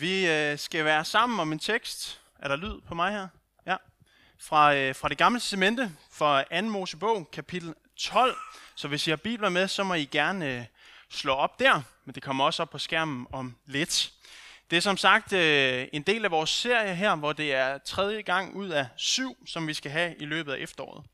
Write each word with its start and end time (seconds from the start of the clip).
Vi 0.00 0.26
øh, 0.26 0.58
skal 0.58 0.84
være 0.84 1.04
sammen 1.04 1.40
om 1.40 1.52
en 1.52 1.58
tekst. 1.58 2.20
Er 2.38 2.48
der 2.48 2.56
lyd 2.56 2.80
på 2.88 2.94
mig 2.94 3.12
her? 3.12 3.28
Ja. 3.66 3.76
Fra, 4.40 4.74
øh, 4.74 4.94
fra 4.94 5.08
det 5.08 5.18
gamle 5.18 5.40
testamente, 5.40 5.92
fra 6.12 6.60
2. 6.60 6.66
Mosebog, 6.66 7.30
kapitel 7.30 7.74
12. 7.96 8.36
Så 8.74 8.88
hvis 8.88 9.06
I 9.06 9.10
har 9.10 9.16
bibler 9.16 9.48
med, 9.48 9.68
så 9.68 9.84
må 9.84 9.94
I 9.94 10.04
gerne 10.04 10.54
øh, 10.54 10.64
slå 11.10 11.32
op 11.32 11.60
der, 11.60 11.82
men 12.04 12.14
det 12.14 12.22
kommer 12.22 12.44
også 12.44 12.62
op 12.62 12.70
på 12.70 12.78
skærmen 12.78 13.26
om 13.32 13.56
lidt. 13.66 14.12
Det 14.70 14.76
er 14.76 14.80
som 14.80 14.96
sagt 14.96 15.32
øh, 15.32 15.88
en 15.92 16.02
del 16.02 16.24
af 16.24 16.30
vores 16.30 16.50
serie 16.50 16.94
her, 16.94 17.16
hvor 17.16 17.32
det 17.32 17.54
er 17.54 17.78
tredje 17.78 18.22
gang 18.22 18.54
ud 18.54 18.68
af 18.68 18.86
syv, 18.96 19.36
som 19.46 19.66
vi 19.66 19.74
skal 19.74 19.90
have 19.90 20.14
i 20.18 20.24
løbet 20.24 20.52
af 20.52 20.58
efteråret. 20.58 21.04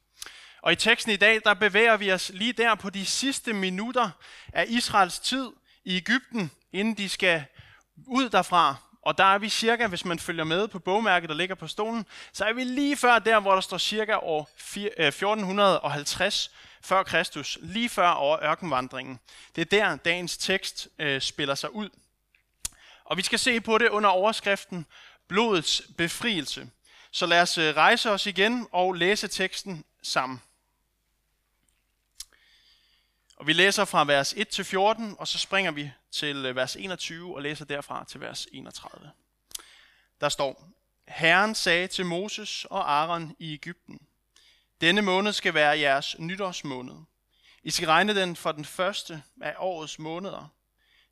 Og 0.63 0.73
i 0.73 0.77
teksten 0.77 1.13
i 1.13 1.17
dag, 1.17 1.41
der 1.45 1.55
bevæger 1.55 1.97
vi 1.97 2.13
os 2.13 2.31
lige 2.35 2.53
der 2.53 2.75
på 2.75 2.91
de 2.91 3.07
sidste 3.07 3.53
minutter 3.53 4.11
af 4.53 4.65
Israels 4.69 5.19
tid 5.19 5.51
i 5.85 5.97
Ægypten, 5.97 6.51
inden 6.73 6.95
de 6.95 7.09
skal 7.09 7.45
ud 8.07 8.29
derfra. 8.29 8.77
Og 9.03 9.19
der 9.19 9.25
er 9.25 9.39
vi 9.39 9.49
cirka, 9.49 9.87
hvis 9.87 10.05
man 10.05 10.19
følger 10.19 10.45
med 10.45 10.69
på 10.69 10.79
bogmærket, 10.79 11.29
der 11.29 11.35
ligger 11.35 11.55
på 11.55 11.67
stolen, 11.67 12.07
så 12.33 12.45
er 12.45 12.53
vi 12.53 12.65
lige 12.65 12.97
før 12.97 13.19
der, 13.19 13.41
hvor 13.41 13.55
der 13.55 13.61
står 13.61 13.79
cirka 13.79 14.17
år 14.17 14.51
1450 14.57 16.51
øh, 16.53 16.59
før 16.83 17.03
Kristus, 17.03 17.59
lige 17.63 17.89
før 17.89 18.09
over 18.09 18.45
ørkenvandringen. 18.45 19.21
Det 19.57 19.61
er 19.61 19.65
der, 19.65 19.97
dagens 19.97 20.37
tekst 20.37 20.89
øh, 20.99 21.21
spiller 21.21 21.55
sig 21.55 21.75
ud. 21.75 21.89
Og 23.05 23.17
vi 23.17 23.23
skal 23.23 23.39
se 23.39 23.61
på 23.61 23.79
det 23.79 23.89
under 23.89 24.11
overskriften 24.11 24.87
Blodets 25.29 25.83
befrielse. 25.99 26.71
Så 27.11 27.27
lad 27.27 27.43
os 27.43 27.59
øh, 27.59 27.77
rejse 27.77 28.11
os 28.11 28.27
igen 28.27 28.67
og 28.73 28.95
læse 28.95 29.29
teksten 29.29 29.85
sammen. 30.03 30.43
Og 33.45 33.49
vi 33.49 33.53
læser 33.53 33.85
fra 33.85 34.05
vers 34.05 34.35
1 34.37 34.49
til 34.49 34.65
14, 34.65 35.17
og 35.19 35.29
så 35.29 35.39
springer 35.39 35.71
vi 35.71 35.91
til 36.11 36.47
øh, 36.47 36.57
vers 36.57 36.77
21 36.77 37.35
og 37.35 37.43
læser 37.43 37.65
derfra 37.65 38.05
til 38.05 38.21
vers 38.21 38.47
31. 38.53 39.11
Der 40.21 40.29
står, 40.29 40.69
Herren 41.09 41.55
sagde 41.55 41.87
til 41.87 42.07
Moses 42.07 42.65
og 42.65 42.93
Aaron 42.93 43.37
i 43.39 43.53
Ægypten, 43.53 43.99
denne 44.81 45.03
måned 45.03 45.33
skal 45.33 45.55
være 45.55 45.79
jeres 45.79 46.17
nytårsmåned. 46.19 46.95
I 47.63 47.71
skal 47.71 47.89
regne 47.89 48.15
den 48.15 48.37
for 48.37 48.53
den 48.53 48.65
første 48.65 49.23
af 49.43 49.55
årets 49.59 49.99
måneder. 49.99 50.49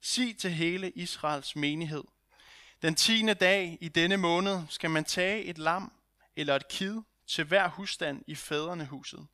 Sig 0.00 0.36
til 0.38 0.50
hele 0.50 0.90
Israels 0.90 1.56
menighed. 1.56 2.04
Den 2.82 2.94
tiende 2.94 3.34
dag 3.34 3.78
i 3.80 3.88
denne 3.88 4.16
måned 4.16 4.60
skal 4.68 4.90
man 4.90 5.04
tage 5.04 5.44
et 5.44 5.58
lam 5.58 5.92
eller 6.36 6.56
et 6.56 6.68
kid 6.68 6.96
til 7.26 7.44
hver 7.44 7.68
husstand 7.68 8.22
i 8.26 8.34
fædrenehuset. 8.34 9.26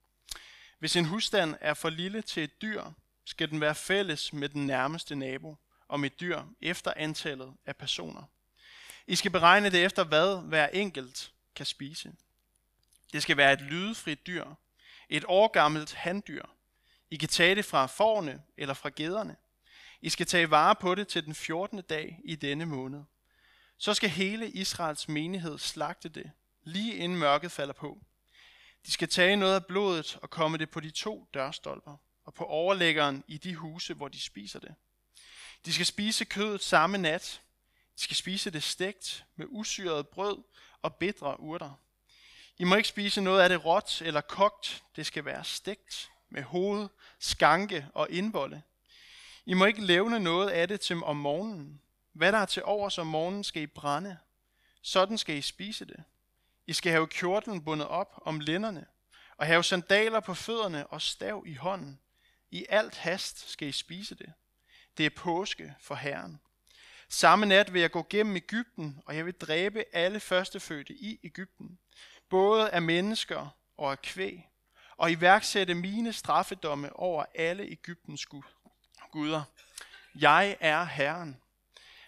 Hvis 0.79 0.97
en 0.97 1.05
husstand 1.05 1.55
er 1.61 1.75
for 1.75 1.91
lille 1.91 2.23
til 2.23 2.43
et 2.43 2.63
dyr, 2.63 2.85
skal 3.25 3.51
den 3.51 3.61
være 3.61 3.75
fælles 3.75 4.33
med 4.33 4.49
den 4.49 4.67
nærmeste 4.67 5.17
nabo 5.17 5.57
om 5.89 6.05
et 6.05 6.21
dyr 6.21 6.43
efter 6.61 6.93
antallet 6.97 7.55
af 7.67 7.77
personer. 7.77 8.23
I 9.07 9.17
skal 9.17 9.31
beregne 9.31 9.71
det 9.71 9.85
efter, 9.85 10.05
hvad 10.05 10.43
hver 10.43 10.69
enkelt 10.69 11.33
kan 11.55 11.67
spise. 11.67 12.13
Det 13.13 13.23
skal 13.23 13.37
være 13.37 13.53
et 13.53 13.61
lydefrit 13.61 14.27
dyr, 14.27 14.45
et 15.09 15.25
årgammelt 15.29 15.95
handdyr. 15.95 16.45
I 17.11 17.17
kan 17.17 17.29
tage 17.29 17.55
det 17.55 17.65
fra 17.65 17.87
forne 17.87 18.43
eller 18.57 18.75
fra 18.75 18.91
gederne. 18.97 19.37
I 20.01 20.09
skal 20.09 20.27
tage 20.27 20.51
vare 20.51 20.75
på 20.75 20.95
det 20.95 21.09
til 21.09 21.25
den 21.25 21.35
14. 21.35 21.83
dag 21.83 22.21
i 22.25 22.35
denne 22.35 22.67
måned. 22.67 23.03
Så 23.79 23.95
skal 23.95 24.11
hele 24.11 24.51
Israels 24.51 25.09
menighed 25.09 25.59
slagte 25.59 26.09
det, 26.09 26.31
lige 26.63 26.95
inden 26.95 27.19
mørket 27.19 27.53
falder 27.53 27.75
på. 27.75 27.99
De 28.89 28.93
skal 28.93 29.09
tage 29.09 29.37
noget 29.37 29.55
af 29.55 29.67
blodet 29.67 30.19
og 30.23 30.31
komme 30.31 30.59
det 30.59 30.71
på 30.71 30.81
de 30.81 30.91
to 30.91 31.29
dørstolper 31.35 31.97
og 32.25 32.35
på 32.35 32.45
overlæggeren 32.45 33.25
i 33.27 33.39
de 33.39 33.55
huse, 33.55 33.95
hvor 33.95 34.09
de 34.09 34.21
spiser 34.21 34.59
det. 34.61 34.75
De 35.65 35.73
skal 35.73 35.87
spise 35.87 36.25
kødet 36.25 36.63
samme 36.63 36.99
nat. 36.99 37.41
De 37.97 38.03
skal 38.03 38.17
spise 38.17 38.51
det 38.51 38.63
stegt 38.63 39.25
med 39.37 39.47
usyret 39.49 40.09
brød 40.09 40.43
og 40.83 40.95
bedre 40.95 41.41
urter. 41.41 41.71
I 42.59 42.65
må 42.65 42.77
ikke 42.77 42.89
spise 42.89 43.21
noget 43.21 43.43
af 43.43 43.49
det 43.49 43.65
råt 43.65 44.03
eller 44.03 44.21
kogt. 44.21 44.85
Det 44.97 45.07
skal 45.07 45.25
være 45.25 45.45
stegt 45.45 46.11
med 46.29 46.43
hoved, 46.43 46.89
skanke 47.19 47.87
og 47.95 48.11
indvolde. 48.11 48.63
I 49.47 49.55
må 49.55 49.65
ikke 49.65 49.85
levne 49.85 50.21
noget 50.21 50.51
af 50.51 50.69
det 50.69 50.81
til 50.81 51.05
om 51.05 51.17
morgenen. 51.17 51.81
Hvad 52.13 52.33
der 52.33 52.39
er 52.39 52.47
til 52.47 52.65
overs 52.65 52.99
om 52.99 53.07
morgenen, 53.07 53.45
skal 53.45 53.63
I 53.63 53.67
brænde. 53.67 54.19
Sådan 54.83 55.19
skal 55.19 55.37
I 55.37 55.43
spise 55.43 55.85
det. 55.85 56.05
I 56.69 56.73
skal 56.73 56.93
have 56.93 57.07
kjortlen 57.07 57.65
bundet 57.65 57.89
op 57.89 58.23
om 58.25 58.41
lænderne, 58.41 58.87
og 59.37 59.47
have 59.47 59.65
sandaler 59.65 60.21
på 60.21 60.35
fødderne 60.35 60.87
og 60.87 61.03
stav 61.03 61.45
i 61.47 61.55
hånden. 61.55 62.01
I 62.51 62.67
alt 62.69 62.97
hast 62.97 63.51
skal 63.51 63.69
I 63.69 63.73
spise 63.73 64.15
det. 64.15 64.33
Det 64.97 65.07
er 65.07 65.11
påske 65.11 65.75
for 65.81 65.95
Herren. 65.95 66.41
Samme 67.09 67.47
nat 67.47 67.73
vil 67.73 67.81
jeg 67.81 67.91
gå 67.91 68.07
gennem 68.11 68.37
Ægypten, 68.37 69.03
og 69.07 69.17
jeg 69.17 69.27
vil 69.27 69.35
dræbe 69.35 69.85
alle 69.93 70.21
førstefødte 70.21 70.95
i 70.95 71.21
Ægypten, 71.23 71.79
både 72.29 72.71
af 72.71 72.83
mennesker 72.83 73.57
og 73.77 73.91
af 73.91 74.03
kvæg, 74.03 74.49
og 74.97 75.13
iværksætte 75.13 75.75
mine 75.75 76.13
straffedomme 76.13 76.97
over 76.97 77.25
alle 77.35 77.65
Ægyptens 77.65 78.27
guder. 79.13 79.43
Jeg 80.15 80.57
er 80.61 80.85
Herren. 80.85 81.41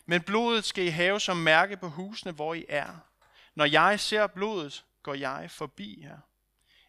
Men 0.07 0.23
blodet 0.23 0.65
skal 0.65 0.85
I 0.85 0.89
have 0.89 1.21
som 1.21 1.37
mærke 1.37 1.77
på 1.77 1.89
husene, 1.89 2.33
hvor 2.33 2.55
I 2.55 2.65
er. 2.69 3.10
Når 3.61 3.67
jeg 3.67 4.01
ser 4.01 4.27
blodet, 4.27 4.85
går 5.03 5.15
jeg 5.15 5.51
forbi 5.51 6.03
jer. 6.03 6.19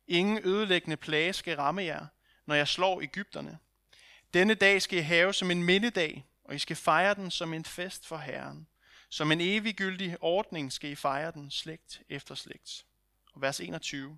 Ingen 0.08 0.40
ødelæggende 0.44 0.98
plage 0.98 1.34
skal 1.34 1.58
ramme 1.58 1.84
jer, 1.84 2.08
når 2.46 2.56
jeg 2.56 2.68
slår 2.68 3.02
Ægypterne. 3.02 3.60
Denne 4.34 4.54
dag 4.54 4.82
skal 4.82 5.00
I 5.00 5.02
have 5.02 5.34
som 5.34 5.52
en 5.52 5.64
mindedag, 5.64 6.26
og 6.44 6.56
I 6.56 6.60
skal 6.60 6.76
fejre 6.76 7.14
den 7.14 7.32
som 7.32 7.54
en 7.54 7.66
fest 7.66 8.08
for 8.08 8.18
Herren. 8.18 8.68
Som 9.10 9.32
en 9.32 9.42
eviggyldig 9.42 10.18
ordning 10.22 10.74
skal 10.74 10.90
I 10.90 10.96
fejre 10.96 11.32
den 11.32 11.52
slægt 11.52 12.02
efter 12.10 12.36
slægt. 12.36 12.86
Og 13.34 13.42
vers 13.42 13.60
21. 13.60 14.18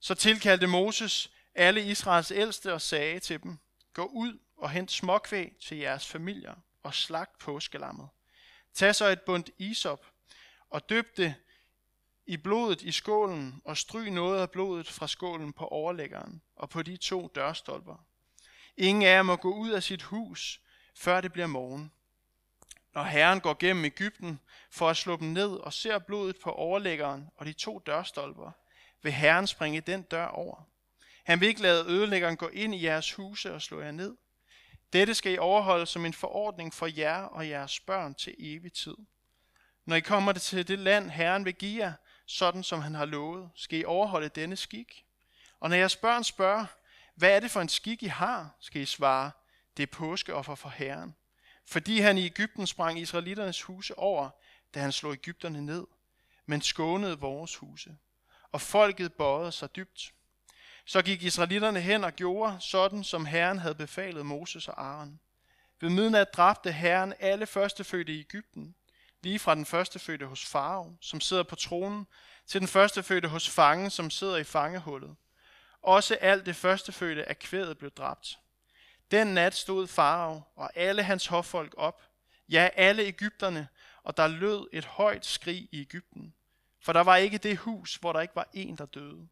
Så 0.00 0.14
tilkaldte 0.14 0.66
Moses 0.66 1.30
alle 1.54 1.86
Israels 1.86 2.30
ældste 2.30 2.72
og 2.72 2.82
sagde 2.82 3.20
til 3.20 3.42
dem, 3.42 3.58
Gå 3.92 4.04
ud 4.04 4.38
og 4.56 4.70
hent 4.70 4.92
småkvæg 4.92 5.52
til 5.62 5.76
jeres 5.76 6.06
familier 6.06 6.54
og 6.82 6.94
slagt 6.94 7.38
påskelammet. 7.38 8.08
Tag 8.74 8.94
så 8.94 9.06
et 9.06 9.20
bundt 9.20 9.50
isop 9.58 10.06
og 10.70 10.88
døb 10.88 11.16
det 11.16 11.34
i 12.26 12.36
blodet 12.36 12.82
i 12.82 12.92
skålen 12.92 13.62
og 13.64 13.76
stryg 13.76 14.10
noget 14.10 14.40
af 14.40 14.50
blodet 14.50 14.88
fra 14.88 15.06
skålen 15.06 15.52
på 15.52 15.64
overlæggeren 15.66 16.42
og 16.56 16.68
på 16.68 16.82
de 16.82 16.96
to 16.96 17.30
dørstolper. 17.34 18.04
Ingen 18.76 19.02
af 19.02 19.06
jer 19.06 19.22
må 19.22 19.36
gå 19.36 19.54
ud 19.54 19.70
af 19.70 19.82
sit 19.82 20.02
hus, 20.02 20.60
før 20.94 21.20
det 21.20 21.32
bliver 21.32 21.46
morgen. 21.46 21.92
Når 22.94 23.02
Herren 23.02 23.40
går 23.40 23.56
gennem 23.58 23.84
Ægypten 23.84 24.40
for 24.70 24.88
at 24.88 24.96
slå 24.96 25.16
dem 25.16 25.28
ned 25.28 25.48
og 25.48 25.72
ser 25.72 25.98
blodet 25.98 26.36
på 26.42 26.50
overlæggeren 26.50 27.28
og 27.36 27.46
de 27.46 27.52
to 27.52 27.82
dørstolper, 27.86 28.50
vil 29.02 29.12
Herren 29.12 29.46
springe 29.46 29.80
den 29.80 30.02
dør 30.02 30.26
over. 30.26 30.68
Han 31.24 31.40
vil 31.40 31.48
ikke 31.48 31.62
lade 31.62 31.84
ødelæggeren 31.86 32.36
gå 32.36 32.48
ind 32.48 32.74
i 32.74 32.84
jeres 32.84 33.12
huse 33.12 33.54
og 33.54 33.62
slå 33.62 33.80
jer 33.80 33.90
ned. 33.90 34.16
Dette 34.92 35.14
skal 35.14 35.32
I 35.32 35.38
overholde 35.38 35.86
som 35.86 36.06
en 36.06 36.14
forordning 36.14 36.74
for 36.74 36.86
jer 36.86 37.16
og 37.16 37.48
jeres 37.48 37.80
børn 37.80 38.14
til 38.14 38.34
evig 38.38 38.72
tid. 38.72 38.96
Når 39.84 39.96
I 39.96 40.00
kommer 40.00 40.32
til 40.32 40.68
det 40.68 40.78
land, 40.78 41.10
Herren 41.10 41.44
vil 41.44 41.54
give 41.54 41.84
jer, 41.84 41.92
sådan 42.26 42.62
som 42.62 42.80
han 42.80 42.94
har 42.94 43.04
lovet, 43.04 43.50
skal 43.54 43.78
I 43.78 43.84
overholde 43.84 44.28
denne 44.28 44.56
skik. 44.56 45.04
Og 45.60 45.70
når 45.70 45.76
jeres 45.76 45.96
børn 45.96 46.24
spørger, 46.24 46.66
hvad 47.14 47.30
er 47.36 47.40
det 47.40 47.50
for 47.50 47.60
en 47.60 47.68
skik, 47.68 48.02
I 48.02 48.06
har, 48.06 48.50
skal 48.60 48.82
I 48.82 48.86
svare, 48.86 49.30
det 49.76 49.82
er 49.82 49.86
påskeoffer 49.92 50.54
for 50.54 50.68
Herren. 50.68 51.14
Fordi 51.64 52.00
han 52.00 52.18
i 52.18 52.24
Ægypten 52.24 52.66
sprang 52.66 53.00
Israelitternes 53.00 53.62
huse 53.62 53.98
over, 53.98 54.30
da 54.74 54.80
han 54.80 54.92
slog 54.92 55.12
Ægypterne 55.12 55.62
ned, 55.62 55.86
men 56.46 56.62
skånede 56.62 57.18
vores 57.18 57.56
huse. 57.56 57.96
Og 58.52 58.60
folket 58.60 59.12
bøjede 59.12 59.52
sig 59.52 59.76
dybt. 59.76 60.12
Så 60.84 61.02
gik 61.02 61.22
israelitterne 61.22 61.80
hen 61.80 62.04
og 62.04 62.12
gjorde 62.12 62.56
sådan, 62.60 63.04
som 63.04 63.26
Herren 63.26 63.58
havde 63.58 63.74
befalet 63.74 64.26
Moses 64.26 64.68
og 64.68 64.84
Aaron. 64.86 65.20
Ved 65.80 65.90
midnat 65.90 66.34
dræbte 66.34 66.72
Herren 66.72 67.14
alle 67.20 67.46
førstefødte 67.46 68.12
i 68.12 68.20
Ægypten, 68.20 68.74
lige 69.26 69.38
fra 69.38 69.54
den 69.54 69.66
førstefødte 69.66 70.26
hos 70.26 70.46
Farao, 70.46 70.96
som 71.00 71.20
sidder 71.20 71.42
på 71.42 71.56
tronen, 71.56 72.06
til 72.46 72.60
den 72.60 72.68
førstefødte 72.68 73.28
hos 73.28 73.48
fangen, 73.48 73.90
som 73.90 74.10
sidder 74.10 74.36
i 74.36 74.44
fangehullet. 74.44 75.16
Også 75.82 76.14
alt 76.14 76.46
det 76.46 76.56
førstefødte 76.56 77.28
af 77.28 77.38
kvædet 77.38 77.78
blev 77.78 77.90
dræbt. 77.90 78.38
Den 79.10 79.26
nat 79.26 79.54
stod 79.54 79.86
Farao 79.86 80.42
og 80.56 80.70
alle 80.74 81.02
hans 81.02 81.26
hoffolk 81.26 81.74
op, 81.76 82.02
ja 82.48 82.68
alle 82.74 83.02
Ægypterne, 83.02 83.68
og 84.02 84.16
der 84.16 84.26
lød 84.26 84.68
et 84.72 84.84
højt 84.84 85.26
skrig 85.26 85.68
i 85.72 85.80
Ægypten. 85.80 86.34
For 86.80 86.92
der 86.92 87.00
var 87.00 87.16
ikke 87.16 87.38
det 87.38 87.58
hus, 87.58 87.96
hvor 87.96 88.12
der 88.12 88.20
ikke 88.20 88.36
var 88.36 88.48
en, 88.52 88.76
der 88.76 88.86
døde. 88.86 89.28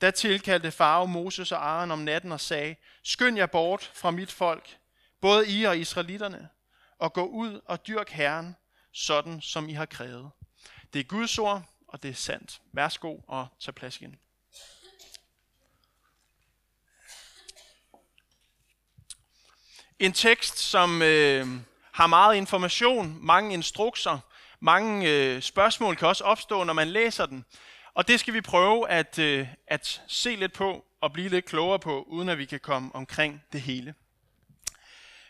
Da 0.00 0.10
tilkaldte 0.10 0.70
Farao 0.70 1.06
Moses 1.06 1.52
og 1.52 1.68
Aaron 1.68 1.90
om 1.90 1.98
natten 1.98 2.32
og 2.32 2.40
sagde, 2.40 2.76
Skynd 3.02 3.36
jer 3.36 3.46
bort 3.46 3.90
fra 3.94 4.10
mit 4.10 4.32
folk, 4.32 4.78
både 5.20 5.48
I 5.48 5.64
og 5.64 5.78
israelitterne, 5.78 6.48
og 6.98 7.12
gå 7.12 7.26
ud 7.26 7.60
og 7.64 7.86
dyrk 7.86 8.10
Herren, 8.10 8.56
sådan 8.96 9.40
som 9.40 9.68
I 9.68 9.72
har 9.72 9.86
krævet. 9.86 10.30
Det 10.92 11.00
er 11.00 11.04
Guds 11.04 11.38
ord, 11.38 11.62
og 11.88 12.02
det 12.02 12.10
er 12.10 12.14
sandt. 12.14 12.60
Værsgo 12.72 13.18
og 13.26 13.46
tag 13.60 13.74
plads 13.74 14.00
igen. 14.00 14.18
En 19.98 20.12
tekst, 20.12 20.58
som 20.58 21.02
øh, 21.02 21.46
har 21.92 22.06
meget 22.06 22.36
information, 22.36 23.18
mange 23.20 23.54
instrukser, 23.54 24.18
mange 24.60 25.10
øh, 25.10 25.42
spørgsmål 25.42 25.96
kan 25.96 26.08
også 26.08 26.24
opstå, 26.24 26.64
når 26.64 26.72
man 26.72 26.88
læser 26.88 27.26
den. 27.26 27.44
Og 27.94 28.08
det 28.08 28.20
skal 28.20 28.34
vi 28.34 28.40
prøve 28.40 28.88
at, 28.88 29.18
øh, 29.18 29.48
at 29.66 30.02
se 30.06 30.36
lidt 30.36 30.52
på 30.52 30.84
og 31.00 31.12
blive 31.12 31.28
lidt 31.28 31.44
klogere 31.44 31.78
på, 31.78 32.02
uden 32.02 32.28
at 32.28 32.38
vi 32.38 32.44
kan 32.44 32.60
komme 32.60 32.94
omkring 32.94 33.42
det 33.52 33.60
hele. 33.60 33.94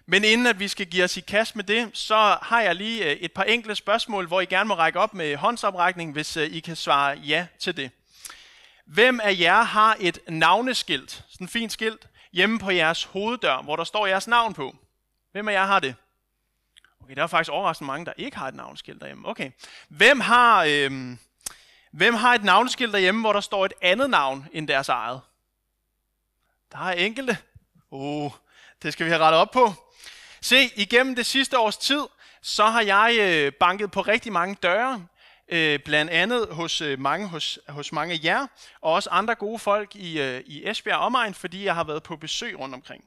Men 0.09 0.25
inden 0.25 0.47
at 0.47 0.59
vi 0.59 0.69
skal 0.69 0.87
give 0.87 1.05
os 1.05 1.17
i 1.17 1.21
kast 1.21 1.57
med 1.57 1.65
det, 1.65 1.91
så 1.93 2.39
har 2.43 2.61
jeg 2.61 2.75
lige 2.75 3.05
øh, 3.05 3.13
et 3.13 3.33
par 3.33 3.43
enkle 3.43 3.75
spørgsmål, 3.75 4.27
hvor 4.27 4.41
I 4.41 4.45
gerne 4.45 4.69
må 4.69 4.75
række 4.75 5.01
op 5.01 5.15
med 5.15 5.37
håndsoprækning, 5.37 6.13
hvis 6.13 6.37
øh, 6.37 6.47
I 6.47 6.61
kan 6.61 6.77
svare 6.77 7.19
ja 7.19 7.47
til 7.59 7.77
det. 7.77 7.91
Hvem 8.87 9.21
af 9.21 9.37
jer 9.39 9.63
har 9.63 9.97
et 10.01 10.19
navneskilt, 10.29 11.25
sådan 11.29 11.45
en 11.45 11.49
fint 11.49 11.73
skilt, 11.73 12.09
hjemme 12.33 12.59
på 12.59 12.71
jeres 12.71 13.05
hoveddør, 13.05 13.63
hvor 13.63 13.77
der 13.77 13.85
står 13.85 14.07
jeres 14.07 14.27
navn 14.27 14.55
på? 14.55 14.77
Hvem 15.33 15.49
af 15.49 15.53
jer 15.53 15.67
har 15.67 15.81
det? 15.81 15.95
Okay, 17.03 17.15
der 17.15 17.23
er 17.23 17.27
faktisk 17.27 17.51
overraskende 17.51 17.87
mange, 17.87 18.07
der 18.07 18.13
ikke 18.17 18.37
har 18.37 18.49
et 18.49 18.55
navneskilt 18.55 19.01
derhjemme. 19.01 19.29
Okay. 19.29 19.51
Hvem 19.89 20.21
har, 20.21 20.65
øhm, 20.69 21.19
hvem 21.93 22.15
har 22.15 22.35
et 22.35 22.45
navneskilt 22.45 22.93
derhjemme, 22.93 23.21
hvor 23.21 23.33
der 23.33 23.41
står 23.41 23.65
et 23.65 23.73
andet 23.83 24.11
navn 24.11 24.49
end 24.53 24.69
deres 24.69 24.89
eget? 24.89 25.21
Der 26.73 26.79
er 26.79 26.93
enkelte. 26.93 27.39
Oh, 27.91 28.31
det 28.83 28.93
skal 28.93 29.07
vi 29.07 29.11
have 29.11 29.23
rettet 29.23 29.41
op 29.41 29.51
på. 29.51 29.73
Se, 30.47 30.71
igennem 30.77 31.15
det 31.15 31.27
sidste 31.27 31.59
års 31.59 31.77
tid, 31.77 32.01
så 32.43 32.67
har 32.67 32.81
jeg 32.81 33.17
øh, 33.21 33.53
banket 33.53 33.91
på 33.91 34.01
rigtig 34.01 34.33
mange 34.33 34.57
døre, 34.63 35.07
øh, 35.49 35.79
blandt 35.79 36.11
andet 36.11 36.49
hos 36.51 36.81
øh, 36.81 37.01
mange 37.01 37.29
hos, 37.29 37.59
hos 37.69 37.93
mange 37.93 38.15
af 38.15 38.19
jer, 38.25 38.47
og 38.81 38.93
også 38.93 39.11
andre 39.11 39.35
gode 39.35 39.59
folk 39.59 39.97
i, 39.97 40.21
øh, 40.21 40.43
i 40.47 40.69
Esbjerg 40.69 40.99
omegn, 40.99 41.35
fordi 41.35 41.65
jeg 41.65 41.75
har 41.75 41.85
været 41.85 42.03
på 42.03 42.17
besøg 42.17 42.59
rundt 42.59 42.75
omkring. 42.75 43.05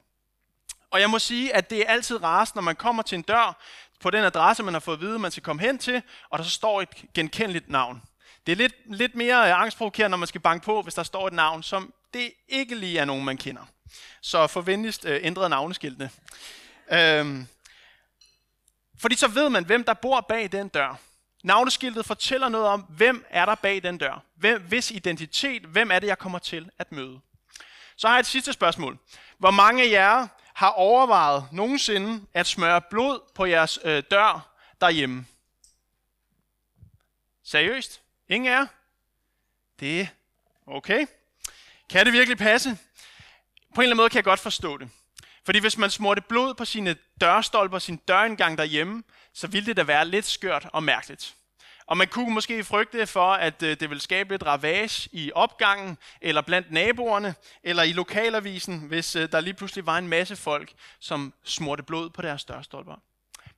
Og 0.92 1.00
jeg 1.00 1.10
må 1.10 1.20
sige, 1.20 1.56
at 1.56 1.70
det 1.70 1.82
er 1.82 1.86
altid 1.86 2.24
rarest, 2.24 2.56
når 2.56 2.62
man 2.62 2.76
kommer 2.76 3.04
til 3.04 3.16
en 3.16 3.22
dør 3.22 3.62
på 4.00 4.10
den 4.10 4.24
adresse, 4.24 4.64
man 4.64 4.74
har 4.74 4.80
fået 4.80 4.96
at 4.96 5.02
vide, 5.02 5.20
man 5.20 5.32
skal 5.32 5.44
komme 5.44 5.62
hen 5.62 5.78
til, 5.78 6.02
og 6.30 6.40
der 6.40 6.46
så 6.46 6.52
står 6.52 6.82
et 6.82 6.90
genkendeligt 7.14 7.70
navn. 7.70 8.02
Det 8.46 8.52
er 8.52 8.56
lidt, 8.56 8.76
lidt 8.86 9.16
mere 9.16 9.50
øh, 9.50 9.62
angstprovokerende, 9.62 10.10
når 10.10 10.18
man 10.18 10.28
skal 10.28 10.42
banke 10.42 10.66
på, 10.66 10.82
hvis 10.82 10.94
der 10.94 11.04
står 11.04 11.28
et 11.28 11.34
navn, 11.34 11.64
som 11.64 11.94
det 12.14 12.32
ikke 12.48 12.76
lige 12.76 13.00
er 13.00 13.06
nogen, 13.06 13.26
man 13.26 13.38
kender. 13.38 13.62
Så 14.22 14.48
for 14.48 14.62
venligst 14.62 15.06
øh, 15.06 15.20
ændret 15.24 15.50
navneskiltene. 15.50 16.10
Øhm, 16.92 17.48
fordi 19.00 19.16
så 19.16 19.28
ved 19.28 19.50
man, 19.50 19.66
hvem 19.66 19.84
der 19.84 19.94
bor 19.94 20.22
bag 20.22 20.52
den 20.52 20.68
dør. 20.68 21.00
Navneskiltet 21.44 22.06
fortæller 22.06 22.50
noget 22.50 22.68
om, 22.68 22.82
hvem 22.82 23.26
er 23.30 23.46
der 23.46 23.56
bag 23.56 23.84
den 23.84 23.98
dør. 23.98 24.24
Hvem, 24.36 24.62
hvis 24.62 24.92
identitet, 24.92 25.62
hvem 25.62 25.92
er 25.92 26.00
det, 26.00 26.08
jeg 26.08 26.18
kommer 26.18 26.40
til 26.40 26.72
at 26.78 26.92
møde. 26.92 27.20
Så 27.96 28.08
har 28.08 28.16
jeg 28.16 28.20
et 28.20 28.26
sidste 28.26 28.54
spørgsmål. 28.54 28.98
Hvor 29.38 29.52
mange 29.52 29.84
af 29.84 29.90
jer 29.92 30.28
har 30.54 30.70
overvejet 30.70 31.48
nogensinde 31.52 32.26
at 32.34 32.48
smøre 32.48 32.82
blod 32.82 33.20
på 33.36 33.46
jeres 33.46 33.80
øh, 33.84 34.04
dør 34.12 34.52
derhjemme? 34.82 35.26
Seriøst? 37.44 38.02
Ingen 38.30 38.52
af 38.54 38.60
jer? 38.60 38.66
Det 39.80 40.02
er 40.02 40.08
okay. 40.68 41.08
Kan 41.90 42.06
det 42.06 42.14
virkelig 42.14 42.38
passe? 42.38 42.78
På 43.76 43.82
en 43.82 43.84
eller 43.84 43.94
anden 43.94 43.98
måde 43.98 44.10
kan 44.10 44.18
jeg 44.18 44.24
godt 44.24 44.40
forstå 44.40 44.78
det. 44.78 44.90
Fordi 45.46 45.60
hvis 45.60 45.78
man 45.78 45.90
smurte 45.90 46.22
blod 46.22 46.54
på 46.54 46.66
sine 46.66 46.96
dørstolper, 47.22 47.80
sin 47.80 47.98
dørindgang 47.98 48.58
derhjemme, 48.58 49.04
så 49.34 49.48
ville 49.48 49.66
det 49.66 49.78
da 49.78 49.84
være 49.84 50.08
lidt 50.08 50.26
skørt 50.26 50.68
og 50.74 50.84
mærkeligt. 50.84 51.36
Og 51.86 51.98
man 51.98 52.08
kunne 52.08 52.34
måske 52.34 52.64
frygte 52.64 53.08
for, 53.08 53.34
at 53.34 53.64
øh, 53.64 53.80
det 53.80 53.90
ville 53.90 54.02
skabe 54.02 54.34
lidt 54.34 54.46
ravage 54.46 55.10
i 55.12 55.32
opgangen, 55.36 55.98
eller 56.22 56.42
blandt 56.42 56.72
naboerne, 56.72 57.36
eller 57.64 57.84
i 57.84 57.92
lokalavisen, 57.92 58.80
hvis 58.80 59.16
øh, 59.16 59.32
der 59.32 59.40
lige 59.40 59.54
pludselig 59.54 59.86
var 59.86 59.98
en 59.98 60.08
masse 60.08 60.36
folk, 60.36 60.74
som 61.00 61.34
smurte 61.44 61.84
blod 61.84 62.10
på 62.10 62.22
deres 62.22 62.46
dørstolper. 62.46 62.96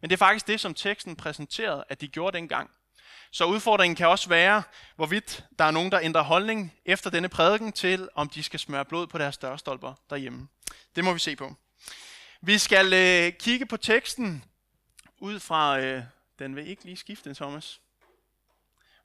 Men 0.01 0.09
det 0.09 0.15
er 0.15 0.17
faktisk 0.17 0.47
det, 0.47 0.59
som 0.59 0.73
teksten 0.73 1.15
præsenterede, 1.15 1.83
at 1.89 2.01
de 2.01 2.07
gjorde 2.07 2.37
dengang. 2.37 2.69
Så 3.31 3.45
udfordringen 3.45 3.95
kan 3.95 4.07
også 4.07 4.29
være, 4.29 4.63
hvorvidt 4.95 5.45
der 5.59 5.65
er 5.65 5.71
nogen, 5.71 5.91
der 5.91 5.99
ændrer 6.01 6.21
holdning 6.21 6.73
efter 6.85 7.09
denne 7.09 7.29
prædiken 7.29 7.71
til, 7.71 8.09
om 8.15 8.29
de 8.29 8.43
skal 8.43 8.59
smøre 8.59 8.85
blod 8.85 9.07
på 9.07 9.17
deres 9.17 9.37
dørstolper 9.37 9.93
derhjemme. 10.09 10.47
Det 10.95 11.03
må 11.03 11.13
vi 11.13 11.19
se 11.19 11.35
på. 11.35 11.55
Vi 12.43 12.57
skal 12.57 12.93
øh, 12.93 13.33
kigge 13.33 13.65
på 13.65 13.77
teksten 13.77 14.43
ud 15.19 15.39
fra, 15.39 15.79
øh, 15.79 16.03
den 16.39 16.55
vil 16.55 16.67
ikke 16.67 16.85
lige 16.85 16.97
skifte, 16.97 17.33
Thomas. 17.33 17.81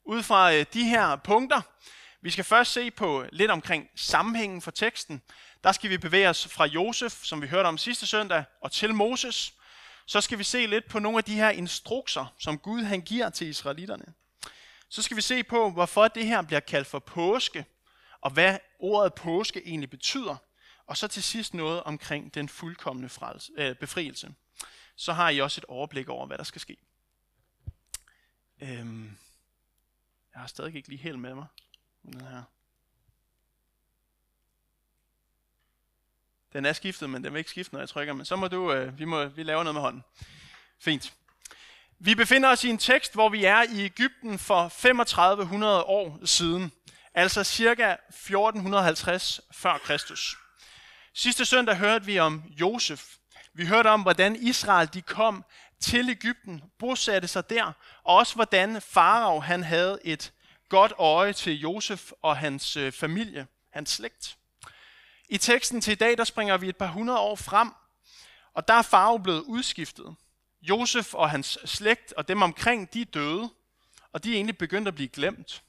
Ud 0.05 0.23
fra 0.23 0.55
øh, 0.55 0.67
de 0.73 0.85
her 0.85 1.17
punkter. 1.17 1.61
Vi 2.21 2.31
skal 2.31 2.45
først 2.45 2.73
se 2.73 2.91
på 2.91 3.25
lidt 3.33 3.51
omkring 3.51 3.89
sammenhængen 3.95 4.63
for 4.63 4.71
teksten. 4.71 5.23
Der 5.65 5.73
skal 5.73 5.91
vi 5.91 5.99
bevæge 5.99 6.29
os 6.29 6.49
fra 6.49 6.67
Josef, 6.67 7.25
som 7.25 7.43
vi 7.43 7.47
hørte 7.47 7.67
om 7.67 7.79
sidste 7.79 8.07
søndag, 8.07 8.45
og 8.61 8.73
til 8.73 8.95
Moses. 8.95 9.55
Så 10.07 10.21
skal 10.21 10.39
vi 10.39 10.45
se 10.45 10.67
lidt 10.67 10.89
på 10.89 10.99
nogle 10.99 11.19
af 11.19 11.25
de 11.25 11.35
her 11.35 11.51
instrukser, 11.51 12.35
som 12.39 12.59
Gud 12.59 12.83
han 12.83 13.01
giver 13.01 13.31
til 13.31 13.47
israelitterne. 13.47 14.15
Så 14.89 15.03
skal 15.03 15.17
vi 15.17 15.23
se 15.23 15.45
på, 15.45 15.71
hvorfor 15.71 16.09
det 16.09 16.27
her 16.27 16.43
bliver 16.43 16.61
kaldt 16.61 16.89
for 16.89 16.99
påske, 16.99 17.65
og 18.21 18.31
hvad 18.31 18.59
ordet 18.79 19.15
påske 19.15 19.63
egentlig 19.67 19.91
betyder. 19.91 20.37
Og 20.87 20.97
så 20.97 21.09
til 21.09 21.23
sidst 21.23 21.55
noget 21.55 21.83
omkring 21.83 22.35
den 22.35 22.49
fuldkommende 22.49 23.09
frelse, 23.09 23.53
øh, 23.57 23.77
befrielse. 23.77 24.35
Så 24.97 25.13
har 25.13 25.31
I 25.31 25.39
også 25.39 25.61
et 25.61 25.65
overblik 25.65 26.09
over, 26.09 26.27
hvad 26.27 26.39
der 26.39 26.45
skal 26.45 26.61
ske. 26.61 26.77
Øhm, 28.61 29.19
jeg 30.35 30.41
har 30.41 30.47
stadig 30.47 30.75
ikke 30.75 30.89
lige 30.89 30.99
helt 30.99 31.19
med 31.19 31.35
mig. 31.35 31.47
Den 32.03 32.21
her. 32.21 32.43
Den 36.53 36.67
er 36.67 36.73
skiftet, 36.73 37.11
men 37.11 37.25
den 37.25 37.33
vil 37.33 37.39
ikke 37.39 37.51
skifte, 37.51 37.75
når 37.75 37.81
jeg 37.81 37.89
trykker. 37.89 38.13
Men 38.13 38.27
så 38.27 38.37
må 38.37 38.49
du, 38.49 38.73
øh, 38.73 38.99
vi, 38.99 39.05
må, 39.05 39.25
vi 39.25 39.43
laver 39.43 39.63
noget 39.63 39.75
med 39.75 39.83
hånden. 39.83 40.05
Fint. 40.79 41.15
Vi 41.99 42.15
befinder 42.15 42.49
os 42.49 42.65
i 42.65 42.69
en 42.69 42.79
tekst, 42.79 43.15
hvor 43.15 43.29
vi 43.29 43.45
er 43.45 43.63
i 43.63 43.85
Ægypten 43.85 44.39
for 44.39 44.69
3500 44.69 45.83
år 45.83 46.27
siden. 46.27 46.73
Altså 47.15 47.45
cirka 47.45 47.97
1450 48.09 49.41
før 49.53 49.79
Kristus. 49.79 50.37
Sidste 51.19 51.45
søndag 51.45 51.77
hørte 51.77 52.05
vi 52.07 52.19
om 52.19 52.43
Josef. 52.61 53.17
Vi 53.55 53.67
hørte 53.67 53.89
om, 53.89 54.03
hvordan 54.03 54.37
Israel 54.37 54.89
de 54.95 55.03
kom 55.03 55.45
til 55.81 56.09
Ægypten, 56.09 56.63
bosatte 56.79 57.29
sig 57.29 57.51
der, 57.51 57.73
og 58.05 58.17
også 58.17 58.35
hvordan 58.35 58.81
Farao 58.81 59.41
han 59.41 59.63
havde 59.63 59.99
et 60.05 60.33
godt 60.69 60.93
øje 60.99 61.33
til 61.33 61.61
Josef 61.61 62.13
og 62.23 62.37
hans 62.37 62.77
øh, 62.77 62.93
familie, 62.93 63.47
hans 63.73 63.91
slægt. 63.91 64.37
I 65.29 65.39
teksten 65.39 65.81
til 65.81 65.93
i 65.93 65.95
dag, 65.95 66.19
der 66.19 66.25
springer 66.25 66.57
vi 66.57 66.69
et 66.69 66.77
par 66.77 66.87
hundrede 66.87 67.19
år 67.19 67.37
frem, 67.37 67.73
og 68.55 68.69
der 68.69 68.75
er 68.75 68.83
Farao 68.83 69.19
blevet 69.19 69.43
udskiftet. 69.43 70.17
Josef 70.63 71.15
og 71.15 71.31
hans 71.31 71.59
slægt 71.65 72.13
og 72.13 72.29
dem 72.29 72.43
omkring, 72.43 72.93
de 72.93 73.01
er 73.01 73.05
døde, 73.05 73.51
og 74.13 74.25
de 74.25 74.31
er 74.31 74.35
egentlig 74.35 74.59
begyndt 74.59 74.89
at 74.89 74.95
blive 74.95 75.09
glemt. 75.09 75.63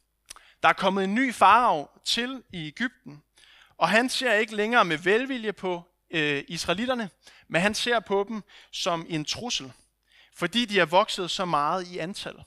Der 0.64 0.70
er 0.70 0.74
kommet 0.74 1.04
en 1.04 1.16
ny 1.16 1.34
farao 1.34 1.90
til 2.06 2.44
i 2.54 2.68
Ægypten, 2.68 3.24
og 3.78 3.90
han 3.90 4.10
ser 4.10 4.34
ikke 4.34 4.56
længere 4.56 4.86
med 4.86 4.98
velvilje 4.98 5.54
på 5.54 5.84
øh, 6.12 6.44
israelitterne, 6.48 7.10
men 7.48 7.62
han 7.62 7.76
ser 7.76 8.00
på 8.00 8.26
dem 8.28 8.44
som 8.72 9.06
en 9.10 9.26
trussel, 9.26 9.72
fordi 10.36 10.66
de 10.66 10.80
er 10.80 10.86
vokset 10.86 11.32
så 11.32 11.46
meget 11.46 11.88
i 11.88 11.98
antal. 11.98 12.44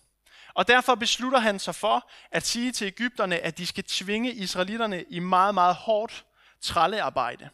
Og 0.55 0.69
derfor 0.69 0.95
beslutter 0.95 1.39
han 1.39 1.59
sig 1.59 1.75
for 1.75 2.11
at 2.31 2.47
sige 2.47 2.73
til 2.73 2.87
Ægypterne, 2.87 3.39
at 3.39 3.59
de 3.59 3.67
skal 3.67 3.85
tvinge 3.85 4.33
israelitterne 4.33 5.05
i 5.09 5.19
meget, 5.19 5.55
meget 5.55 5.75
hårdt 5.75 6.25
trællearbejde. 6.61 7.49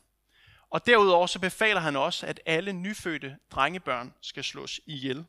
Og 0.70 0.86
derudover 0.86 1.26
så 1.26 1.38
befaler 1.38 1.80
han 1.80 1.96
også, 1.96 2.26
at 2.26 2.40
alle 2.46 2.72
nyfødte 2.72 3.36
drengebørn 3.50 4.14
skal 4.20 4.44
slås 4.44 4.80
ihjel. 4.86 5.24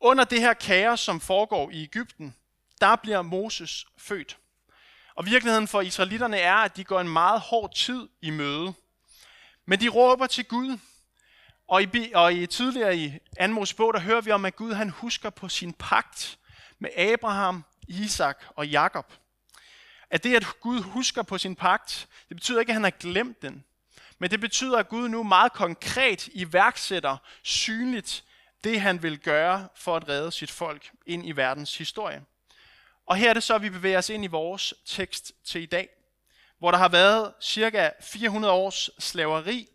Under 0.00 0.24
det 0.24 0.40
her 0.40 0.54
kaos, 0.54 1.00
som 1.00 1.20
foregår 1.20 1.70
i 1.70 1.82
Ægypten, 1.82 2.36
der 2.80 2.96
bliver 2.96 3.22
Moses 3.22 3.86
født. 3.98 4.38
Og 5.14 5.26
virkeligheden 5.26 5.68
for 5.68 5.80
israelitterne 5.80 6.38
er, 6.38 6.54
at 6.54 6.76
de 6.76 6.84
går 6.84 7.00
en 7.00 7.08
meget 7.08 7.40
hård 7.40 7.74
tid 7.74 8.08
i 8.22 8.30
møde. 8.30 8.74
Men 9.66 9.80
de 9.80 9.88
råber 9.88 10.26
til 10.26 10.44
Gud. 10.44 10.78
Og 11.68 11.82
i, 11.82 12.12
og 12.14 12.34
i 12.34 12.46
tidligere 12.46 12.96
i 12.96 13.12
Anmos 13.36 13.74
bog, 13.74 13.94
der 13.94 14.00
hører 14.00 14.20
vi 14.20 14.30
om, 14.30 14.44
at 14.44 14.56
Gud 14.56 14.72
han 14.72 14.90
husker 14.90 15.30
på 15.30 15.48
sin 15.48 15.72
pagt 15.72 16.38
med 16.78 16.90
Abraham, 16.96 17.64
Isak 17.88 18.44
og 18.56 18.68
Jakob. 18.68 19.12
At 20.10 20.24
det, 20.24 20.36
at 20.36 20.46
Gud 20.60 20.82
husker 20.82 21.22
på 21.22 21.38
sin 21.38 21.56
pagt, 21.56 22.08
det 22.28 22.36
betyder 22.36 22.60
ikke, 22.60 22.70
at 22.70 22.74
han 22.74 22.84
har 22.84 22.90
glemt 22.90 23.42
den. 23.42 23.64
Men 24.18 24.30
det 24.30 24.40
betyder, 24.40 24.78
at 24.78 24.88
Gud 24.88 25.08
nu 25.08 25.22
meget 25.22 25.52
konkret 25.52 26.28
iværksætter 26.32 27.16
synligt 27.42 28.24
det, 28.64 28.80
han 28.80 29.02
vil 29.02 29.18
gøre 29.18 29.68
for 29.74 29.96
at 29.96 30.08
redde 30.08 30.32
sit 30.32 30.50
folk 30.50 30.90
ind 31.06 31.26
i 31.28 31.32
verdens 31.32 31.78
historie. 31.78 32.24
Og 33.06 33.16
her 33.16 33.30
er 33.30 33.34
det 33.34 33.42
så, 33.42 33.54
at 33.54 33.62
vi 33.62 33.70
bevæger 33.70 33.98
os 33.98 34.10
ind 34.10 34.24
i 34.24 34.26
vores 34.26 34.74
tekst 34.84 35.32
til 35.44 35.62
i 35.62 35.66
dag, 35.66 35.88
hvor 36.58 36.70
der 36.70 36.78
har 36.78 36.88
været 36.88 37.32
cirka 37.40 37.90
400 38.00 38.54
års 38.54 38.90
slaveri, 38.98 39.68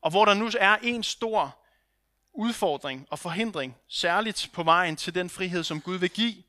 og 0.00 0.10
hvor 0.10 0.24
der 0.24 0.34
nu 0.34 0.50
er 0.60 0.76
en 0.82 1.02
stor 1.02 1.56
udfordring 2.32 3.06
og 3.10 3.18
forhindring, 3.18 3.76
særligt 3.88 4.50
på 4.52 4.62
vejen 4.62 4.96
til 4.96 5.14
den 5.14 5.30
frihed, 5.30 5.64
som 5.64 5.80
Gud 5.80 5.96
vil 5.96 6.10
give, 6.10 6.42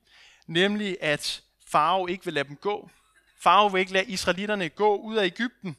nemlig 0.47 0.97
at 1.01 1.41
Farao 1.67 2.07
ikke 2.07 2.25
vil 2.25 2.33
lade 2.33 2.47
dem 2.47 2.55
gå. 2.55 2.89
Farao 3.39 3.67
vil 3.67 3.79
ikke 3.79 3.93
lade 3.93 4.05
israelitterne 4.05 4.69
gå 4.69 4.95
ud 4.95 5.15
af 5.15 5.25
Ægypten, 5.25 5.77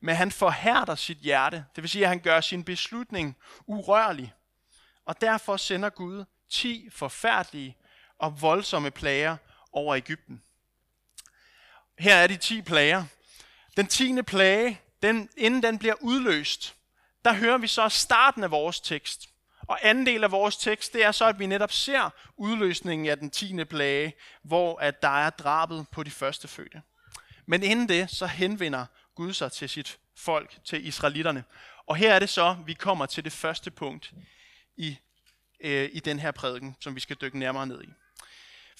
men 0.00 0.16
han 0.16 0.32
forhærder 0.32 0.94
sit 0.94 1.18
hjerte. 1.18 1.64
Det 1.76 1.82
vil 1.82 1.90
sige, 1.90 2.02
at 2.02 2.08
han 2.08 2.20
gør 2.20 2.40
sin 2.40 2.64
beslutning 2.64 3.36
urørlig. 3.66 4.32
og 5.04 5.20
derfor 5.20 5.56
sender 5.56 5.88
Gud 5.88 6.24
10 6.50 6.88
forfærdelige 6.92 7.76
og 8.18 8.42
voldsomme 8.42 8.90
plager 8.90 9.36
over 9.72 9.96
Ægypten. 9.96 10.42
Her 11.98 12.14
er 12.14 12.26
de 12.26 12.36
10 12.36 12.62
plager. 12.62 13.04
Den 13.76 13.86
tiende 13.86 14.22
plage, 14.22 14.80
den, 15.02 15.28
inden 15.36 15.62
den 15.62 15.78
bliver 15.78 15.94
udløst, 16.00 16.74
der 17.24 17.32
hører 17.32 17.58
vi 17.58 17.66
så 17.66 17.88
starten 17.88 18.44
af 18.44 18.50
vores 18.50 18.80
tekst. 18.80 19.28
Og 19.66 19.78
anden 19.82 20.06
del 20.06 20.24
af 20.24 20.30
vores 20.30 20.56
tekst, 20.56 20.92
det 20.92 21.04
er 21.04 21.12
så, 21.12 21.24
at 21.24 21.38
vi 21.38 21.46
netop 21.46 21.72
ser 21.72 22.10
udløsningen 22.36 23.08
af 23.08 23.18
den 23.18 23.30
tiende 23.30 23.64
plage, 23.64 24.14
hvor 24.42 24.78
at 24.78 25.02
der 25.02 25.24
er 25.24 25.30
drabet 25.30 25.86
på 25.92 26.02
de 26.02 26.10
første 26.10 26.48
fødte. 26.48 26.82
Men 27.46 27.62
inden 27.62 27.88
det, 27.88 28.10
så 28.10 28.26
henvender 28.26 28.86
Gud 29.14 29.32
sig 29.32 29.52
til 29.52 29.68
sit 29.68 29.98
folk, 30.16 30.58
til 30.64 30.86
israelitterne. 30.86 31.44
Og 31.86 31.96
her 31.96 32.14
er 32.14 32.18
det 32.18 32.28
så, 32.28 32.56
vi 32.66 32.74
kommer 32.74 33.06
til 33.06 33.24
det 33.24 33.32
første 33.32 33.70
punkt 33.70 34.12
i, 34.76 34.98
øh, 35.60 35.90
i 35.92 36.00
den 36.00 36.18
her 36.18 36.30
prædiken, 36.30 36.76
som 36.80 36.94
vi 36.94 37.00
skal 37.00 37.16
dykke 37.20 37.38
nærmere 37.38 37.66
ned 37.66 37.82
i. 37.82 37.88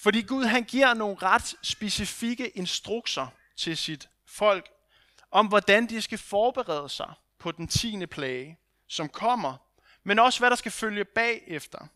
Fordi 0.01 0.21
Gud 0.21 0.45
han 0.45 0.63
giver 0.63 0.93
nogle 0.93 1.17
ret 1.21 1.55
specifikke 1.61 2.49
instrukser 2.49 3.27
til 3.57 3.77
sit 3.77 4.09
folk, 4.27 4.69
om 5.31 5.47
hvordan 5.47 5.89
de 5.89 6.01
skal 6.01 6.17
forberede 6.17 6.89
sig 6.89 7.13
på 7.39 7.51
den 7.51 7.67
tiende 7.67 8.07
plage, 8.07 8.57
som 8.87 9.09
kommer, 9.09 9.57
men 10.03 10.19
også 10.19 10.39
hvad 10.39 10.49
der 10.49 10.55
skal 10.55 10.71
følge 10.71 11.05
bagefter. 11.05 11.87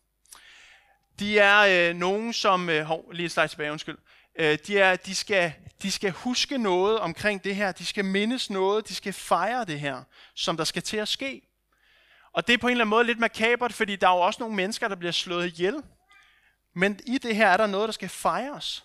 De 1.18 1.38
er 1.38 1.90
øh, 1.90 1.96
nogen, 1.96 2.32
som... 2.32 2.68
Øh, 2.68 2.84
hov, 2.84 3.12
lige 3.12 3.42
et 3.42 3.50
tilbage, 3.50 3.72
undskyld. 3.72 3.98
Øh, 4.38 4.58
de, 4.66 4.78
er, 4.78 4.96
de, 4.96 5.14
skal, 5.14 5.52
de 5.82 5.90
skal 5.90 6.10
huske 6.10 6.58
noget 6.58 6.98
omkring 6.98 7.44
det 7.44 7.56
her. 7.56 7.72
De 7.72 7.86
skal 7.86 8.04
mindes 8.04 8.50
noget. 8.50 8.88
De 8.88 8.94
skal 8.94 9.12
fejre 9.12 9.64
det 9.64 9.80
her, 9.80 10.02
som 10.34 10.56
der 10.56 10.64
skal 10.64 10.82
til 10.82 10.96
at 10.96 11.08
ske. 11.08 11.42
Og 12.32 12.46
det 12.46 12.52
er 12.52 12.58
på 12.58 12.66
en 12.66 12.70
eller 12.70 12.84
anden 12.84 12.90
måde 12.90 13.04
lidt 13.04 13.18
makabert, 13.18 13.72
fordi 13.72 13.96
der 13.96 14.08
er 14.08 14.14
jo 14.14 14.20
også 14.20 14.40
nogle 14.40 14.56
mennesker, 14.56 14.88
der 14.88 14.96
bliver 14.96 15.12
slået 15.12 15.46
ihjel. 15.46 15.82
Men 16.78 17.00
i 17.06 17.18
det 17.18 17.36
her 17.36 17.48
er 17.48 17.56
der 17.56 17.66
noget, 17.66 17.88
der 17.88 17.92
skal 17.92 18.08
fejres. 18.08 18.84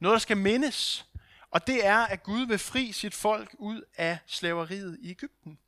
Noget, 0.00 0.14
der 0.14 0.18
skal 0.18 0.36
mindes. 0.36 1.04
Og 1.50 1.66
det 1.66 1.86
er, 1.86 1.98
at 1.98 2.22
Gud 2.22 2.46
vil 2.46 2.58
fri 2.58 2.92
sit 2.92 3.14
folk 3.14 3.54
ud 3.58 3.82
af 3.96 4.18
slaveriet 4.26 4.98
i 5.00 5.10
Ægypten. 5.10 5.58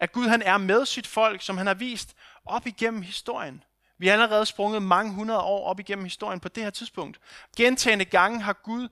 At 0.00 0.12
Gud 0.12 0.28
han 0.28 0.42
er 0.42 0.58
med 0.58 0.86
sit 0.86 1.06
folk, 1.06 1.42
som 1.42 1.58
han 1.58 1.66
har 1.66 1.74
vist 1.74 2.16
op 2.44 2.66
igennem 2.66 3.02
historien. 3.02 3.64
Vi 3.98 4.06
har 4.06 4.12
allerede 4.12 4.46
sprunget 4.46 4.82
mange 4.82 5.12
hundrede 5.12 5.40
år 5.40 5.66
op 5.66 5.80
igennem 5.80 6.04
historien 6.04 6.40
på 6.40 6.48
det 6.48 6.62
her 6.62 6.70
tidspunkt. 6.70 7.20
Gentagende 7.56 8.04
gange 8.04 8.40
har 8.40 8.52
Gud 8.52 8.88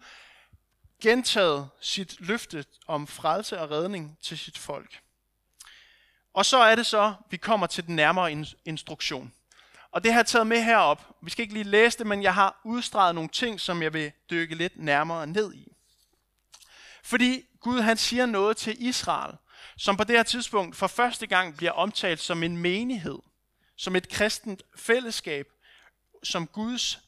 gentaget 1.03 1.69
sit 1.81 2.21
løfte 2.21 2.65
om 2.87 3.07
frelse 3.07 3.61
og 3.61 3.71
redning 3.71 4.19
til 4.23 4.39
sit 4.39 4.59
folk. 4.59 5.01
Og 6.35 6.47
så 6.47 6.59
er 6.59 6.75
det 6.75 6.87
så, 6.87 7.15
vi 7.31 7.37
kommer 7.37 7.67
til 7.67 7.87
den 7.87 7.97
nærmere 7.97 8.45
instruktion. 8.65 9.33
Og 9.93 10.05
det 10.05 10.13
har 10.13 10.19
jeg 10.19 10.27
taget 10.27 10.47
med 10.47 10.63
herop. 10.63 11.17
Vi 11.23 11.31
skal 11.31 11.43
ikke 11.43 11.55
lige 11.55 11.65
læse 11.65 11.99
det, 11.99 12.07
men 12.07 12.23
jeg 12.23 12.35
har 12.35 12.61
udstreget 12.65 13.15
nogle 13.15 13.31
ting, 13.31 13.61
som 13.61 13.83
jeg 13.83 13.93
vil 13.93 14.13
dykke 14.31 14.55
lidt 14.55 14.73
nærmere 14.77 15.27
ned 15.27 15.55
i. 15.55 15.73
Fordi 17.03 17.45
Gud 17.61 17.81
han 17.81 17.97
siger 17.97 18.27
noget 18.27 18.57
til 18.57 18.87
Israel, 18.87 19.37
som 19.77 19.97
på 19.97 20.05
det 20.05 20.17
her 20.17 20.23
tidspunkt 20.23 20.77
for 20.77 20.87
første 20.87 21.27
gang 21.27 21.57
bliver 21.57 21.73
omtalt 21.73 22.21
som 22.21 22.43
en 22.43 22.57
menighed 22.57 23.19
som 23.79 23.97
et 23.97 24.09
kristent 24.09 24.63
fællesskab, 24.77 25.49
som 26.23 26.47
Guds 26.47 27.01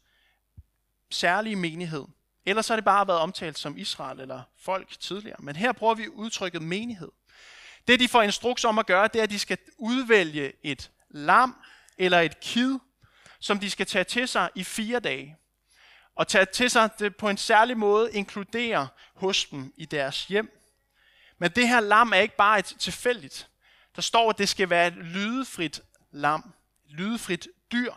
særlige 1.10 1.56
menighed. 1.56 2.04
Ellers 2.46 2.68
har 2.68 2.76
det 2.76 2.84
bare 2.84 3.06
været 3.06 3.20
omtalt 3.20 3.58
som 3.58 3.78
Israel 3.78 4.20
eller 4.20 4.42
folk 4.58 5.00
tidligere. 5.00 5.36
Men 5.38 5.56
her 5.56 5.72
bruger 5.72 5.94
vi 5.94 6.08
udtrykket 6.08 6.62
menighed. 6.62 7.10
Det 7.88 8.00
de 8.00 8.08
får 8.08 8.22
instruks 8.22 8.64
om 8.64 8.78
at 8.78 8.86
gøre, 8.86 9.08
det 9.08 9.18
er, 9.18 9.22
at 9.22 9.30
de 9.30 9.38
skal 9.38 9.58
udvælge 9.78 10.52
et 10.62 10.90
lam 11.10 11.56
eller 12.00 12.20
et 12.20 12.40
kid, 12.40 12.78
som 13.40 13.60
de 13.60 13.70
skal 13.70 13.86
tage 13.86 14.04
til 14.04 14.28
sig 14.28 14.50
i 14.54 14.64
fire 14.64 15.00
dage. 15.00 15.36
Og 16.14 16.28
tage 16.28 16.44
til 16.44 16.70
sig 16.70 16.90
det 16.98 17.16
på 17.16 17.28
en 17.28 17.36
særlig 17.36 17.78
måde 17.78 18.12
inkludere 18.12 18.88
hos 19.14 19.44
dem 19.44 19.72
i 19.76 19.84
deres 19.84 20.26
hjem. 20.26 20.60
Men 21.38 21.50
det 21.50 21.68
her 21.68 21.80
lam 21.80 22.12
er 22.12 22.16
ikke 22.16 22.36
bare 22.36 22.58
et 22.58 22.74
tilfældigt. 22.78 23.48
Der 23.96 24.02
står, 24.02 24.30
at 24.30 24.38
det 24.38 24.48
skal 24.48 24.70
være 24.70 24.86
et 24.86 24.94
lydefrit 24.94 25.80
lam 26.10 26.54
lydefrit 26.90 27.48
dyr. 27.72 27.92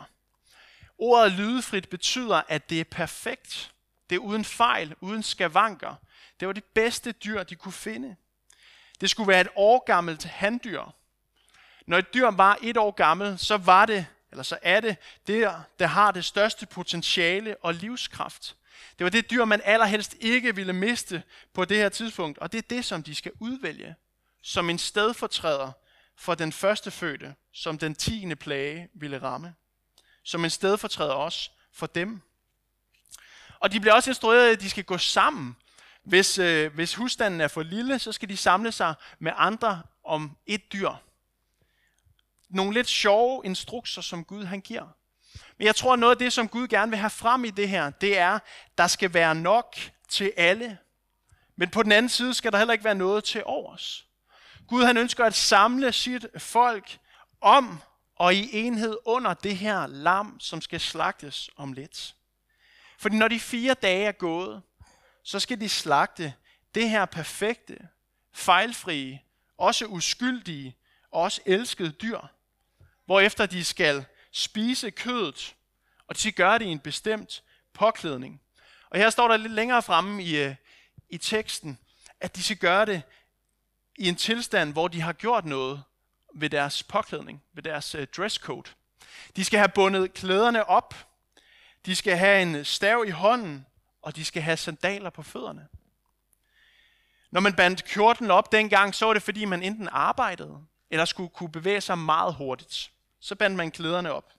Ordet 0.98 1.32
lydefrit 1.32 1.88
betyder, 1.88 2.42
at 2.48 2.70
det 2.70 2.80
er 2.80 2.84
perfekt. 2.84 3.72
Det 4.10 4.16
er 4.16 4.20
uden 4.20 4.44
fejl, 4.44 4.94
uden 5.00 5.22
skavanker. 5.22 5.94
Det 6.40 6.48
var 6.48 6.52
det 6.52 6.64
bedste 6.64 7.12
dyr, 7.12 7.42
de 7.42 7.54
kunne 7.54 7.72
finde. 7.72 8.16
Det 9.00 9.10
skulle 9.10 9.28
være 9.28 9.40
et 9.40 9.48
årgammelt 9.56 10.24
handdyr. 10.24 10.94
Når 11.86 11.98
et 11.98 12.14
dyr 12.14 12.30
var 12.30 12.58
et 12.62 12.76
år 12.76 12.90
gammel, 12.90 13.38
så 13.38 13.56
var 13.56 13.86
det, 13.86 14.06
eller 14.30 14.42
så 14.42 14.58
er 14.62 14.80
det, 14.80 14.96
det, 15.26 15.50
der 15.78 15.86
har 15.86 16.10
det 16.10 16.24
største 16.24 16.66
potentiale 16.66 17.56
og 17.62 17.74
livskraft. 17.74 18.56
Det 18.98 19.04
var 19.04 19.10
det 19.10 19.30
dyr, 19.30 19.44
man 19.44 19.60
allerhelst 19.64 20.16
ikke 20.20 20.54
ville 20.54 20.72
miste 20.72 21.22
på 21.52 21.64
det 21.64 21.76
her 21.76 21.88
tidspunkt, 21.88 22.38
og 22.38 22.52
det 22.52 22.58
er 22.58 22.68
det, 22.70 22.84
som 22.84 23.02
de 23.02 23.14
skal 23.14 23.32
udvælge 23.40 23.94
som 24.44 24.70
en 24.70 24.78
stedfortræder 24.78 25.72
for 26.16 26.34
den 26.34 26.52
første 26.52 26.90
fødte, 26.90 27.34
som 27.52 27.78
den 27.78 27.94
tiende 27.94 28.36
plage 28.36 28.88
ville 28.94 29.22
ramme. 29.22 29.54
Som 30.22 30.44
en 30.44 30.50
stedfortræder 30.50 31.12
også 31.12 31.50
for 31.72 31.86
dem. 31.86 32.20
Og 33.58 33.72
de 33.72 33.80
bliver 33.80 33.94
også 33.94 34.10
instrueret, 34.10 34.52
at 34.52 34.60
de 34.60 34.70
skal 34.70 34.84
gå 34.84 34.98
sammen. 34.98 35.56
Hvis, 36.02 36.38
øh, 36.38 36.74
hvis 36.74 36.94
husstanden 36.94 37.40
er 37.40 37.48
for 37.48 37.62
lille, 37.62 37.98
så 37.98 38.12
skal 38.12 38.28
de 38.28 38.36
samle 38.36 38.72
sig 38.72 38.94
med 39.18 39.32
andre 39.36 39.82
om 40.04 40.36
et 40.46 40.72
dyr. 40.72 40.90
Nogle 42.54 42.74
lidt 42.74 42.88
sjove 42.88 43.42
instrukser, 43.44 44.02
som 44.02 44.24
Gud 44.24 44.44
han 44.44 44.60
giver. 44.60 44.86
Men 45.58 45.66
jeg 45.66 45.76
tror, 45.76 45.92
at 45.92 45.98
noget 45.98 46.14
af 46.14 46.18
det, 46.18 46.32
som 46.32 46.48
Gud 46.48 46.68
gerne 46.68 46.90
vil 46.90 46.98
have 46.98 47.10
frem 47.10 47.44
i 47.44 47.50
det 47.50 47.68
her, 47.68 47.90
det 47.90 48.18
er, 48.18 48.38
der 48.78 48.86
skal 48.86 49.14
være 49.14 49.34
nok 49.34 49.76
til 50.08 50.32
alle. 50.36 50.78
Men 51.56 51.70
på 51.70 51.82
den 51.82 51.92
anden 51.92 52.08
side 52.08 52.34
skal 52.34 52.52
der 52.52 52.58
heller 52.58 52.72
ikke 52.72 52.84
være 52.84 52.94
noget 52.94 53.24
til 53.24 53.42
overs. 53.44 54.06
Gud 54.68 54.84
han 54.84 54.96
ønsker 54.96 55.24
at 55.24 55.34
samle 55.34 55.92
sit 55.92 56.26
folk 56.38 56.98
om 57.40 57.80
og 58.16 58.34
i 58.34 58.48
enhed 58.52 58.96
under 59.04 59.34
det 59.34 59.56
her 59.56 59.86
lam, 59.86 60.40
som 60.40 60.60
skal 60.60 60.80
slagtes 60.80 61.50
om 61.56 61.72
lidt. 61.72 62.14
Fordi 62.98 63.16
når 63.16 63.28
de 63.28 63.40
fire 63.40 63.74
dage 63.74 64.06
er 64.06 64.12
gået, 64.12 64.62
så 65.22 65.40
skal 65.40 65.60
de 65.60 65.68
slagte 65.68 66.34
det 66.74 66.90
her 66.90 67.04
perfekte, 67.04 67.88
fejlfrie, 68.32 69.22
også 69.58 69.86
uskyldige 69.86 70.76
og 71.10 71.22
også 71.22 71.40
elskede 71.46 71.90
dyr, 71.90 72.20
hvorefter 73.06 73.46
de 73.46 73.64
skal 73.64 74.04
spise 74.32 74.90
kødet, 74.90 75.54
og 76.08 76.14
de 76.14 76.20
skal 76.20 76.32
gøre 76.32 76.58
det 76.58 76.64
i 76.64 76.68
en 76.68 76.80
bestemt 76.80 77.42
påklædning. 77.72 78.40
Og 78.90 78.98
her 78.98 79.10
står 79.10 79.28
der 79.28 79.36
lidt 79.36 79.52
længere 79.52 79.82
fremme 79.82 80.22
i, 80.22 80.42
øh, 80.44 80.54
i 81.08 81.18
teksten, 81.18 81.78
at 82.20 82.36
de 82.36 82.42
skal 82.42 82.56
gøre 82.56 82.86
det 82.86 83.02
i 83.96 84.08
en 84.08 84.16
tilstand, 84.16 84.72
hvor 84.72 84.88
de 84.88 85.00
har 85.00 85.12
gjort 85.12 85.44
noget 85.44 85.82
ved 86.34 86.50
deres 86.50 86.82
påklædning, 86.82 87.42
ved 87.52 87.62
deres 87.62 87.94
øh, 87.94 88.06
dresscode. 88.16 88.70
De 89.36 89.44
skal 89.44 89.58
have 89.58 89.68
bundet 89.68 90.14
klæderne 90.14 90.64
op, 90.64 90.94
de 91.86 91.96
skal 91.96 92.16
have 92.16 92.42
en 92.42 92.64
stav 92.64 93.04
i 93.06 93.10
hånden, 93.10 93.66
og 94.02 94.16
de 94.16 94.24
skal 94.24 94.42
have 94.42 94.56
sandaler 94.56 95.10
på 95.10 95.22
fødderne. 95.22 95.68
Når 97.30 97.40
man 97.40 97.54
bandt 97.54 97.84
kjorten 97.84 98.30
op 98.30 98.52
dengang, 98.52 98.94
så 98.94 99.06
var 99.06 99.12
det 99.12 99.22
fordi, 99.22 99.44
man 99.44 99.62
enten 99.62 99.88
arbejdede, 99.92 100.66
eller 100.90 101.04
skulle 101.04 101.28
kunne 101.28 101.52
bevæge 101.52 101.80
sig 101.80 101.98
meget 101.98 102.34
hurtigt. 102.34 102.90
Så 103.20 103.34
bandt 103.34 103.56
man 103.56 103.70
klæderne 103.70 104.12
op. 104.12 104.32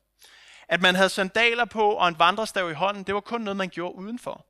At 0.68 0.82
man 0.82 0.96
havde 0.96 1.10
sandaler 1.10 1.66
på 1.66 1.92
og 1.92 2.08
en 2.08 2.20
vandrestav 2.20 2.72
i 2.72 2.74
hånden, 2.74 3.04
det 3.04 3.16
var 3.16 3.22
kun 3.22 3.42
noget, 3.42 3.58
man 3.58 3.70
gjorde 3.70 3.96
udenfor. 3.96 4.46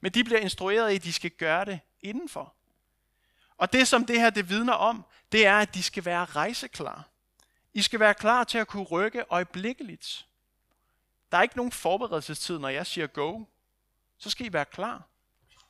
Men 0.00 0.12
de 0.12 0.24
bliver 0.24 0.40
instrueret 0.40 0.92
i, 0.92 0.94
at 0.96 1.04
de 1.04 1.12
skal 1.12 1.30
gøre 1.30 1.64
det 1.64 1.80
indenfor. 2.00 2.54
Og 3.58 3.72
det, 3.72 3.88
som 3.88 4.06
det 4.06 4.20
her 4.20 4.30
det 4.30 4.48
vidner 4.48 4.72
om, 4.72 5.04
det 5.32 5.46
er, 5.46 5.58
at 5.58 5.74
de 5.74 5.82
skal 5.82 6.04
være 6.04 6.24
rejseklar. 6.24 7.08
I 7.74 7.82
skal 7.82 8.00
være 8.00 8.14
klar 8.14 8.44
til 8.44 8.58
at 8.58 8.68
kunne 8.68 8.84
rykke 8.84 9.24
øjeblikkeligt. 9.30 10.26
Der 11.32 11.38
er 11.38 11.42
ikke 11.42 11.56
nogen 11.56 11.72
forberedelsestid, 11.72 12.58
når 12.58 12.68
jeg 12.68 12.86
siger 12.86 13.06
go. 13.06 13.44
Så 14.18 14.30
skal 14.30 14.46
I 14.46 14.52
være 14.52 14.64
klar. 14.64 15.02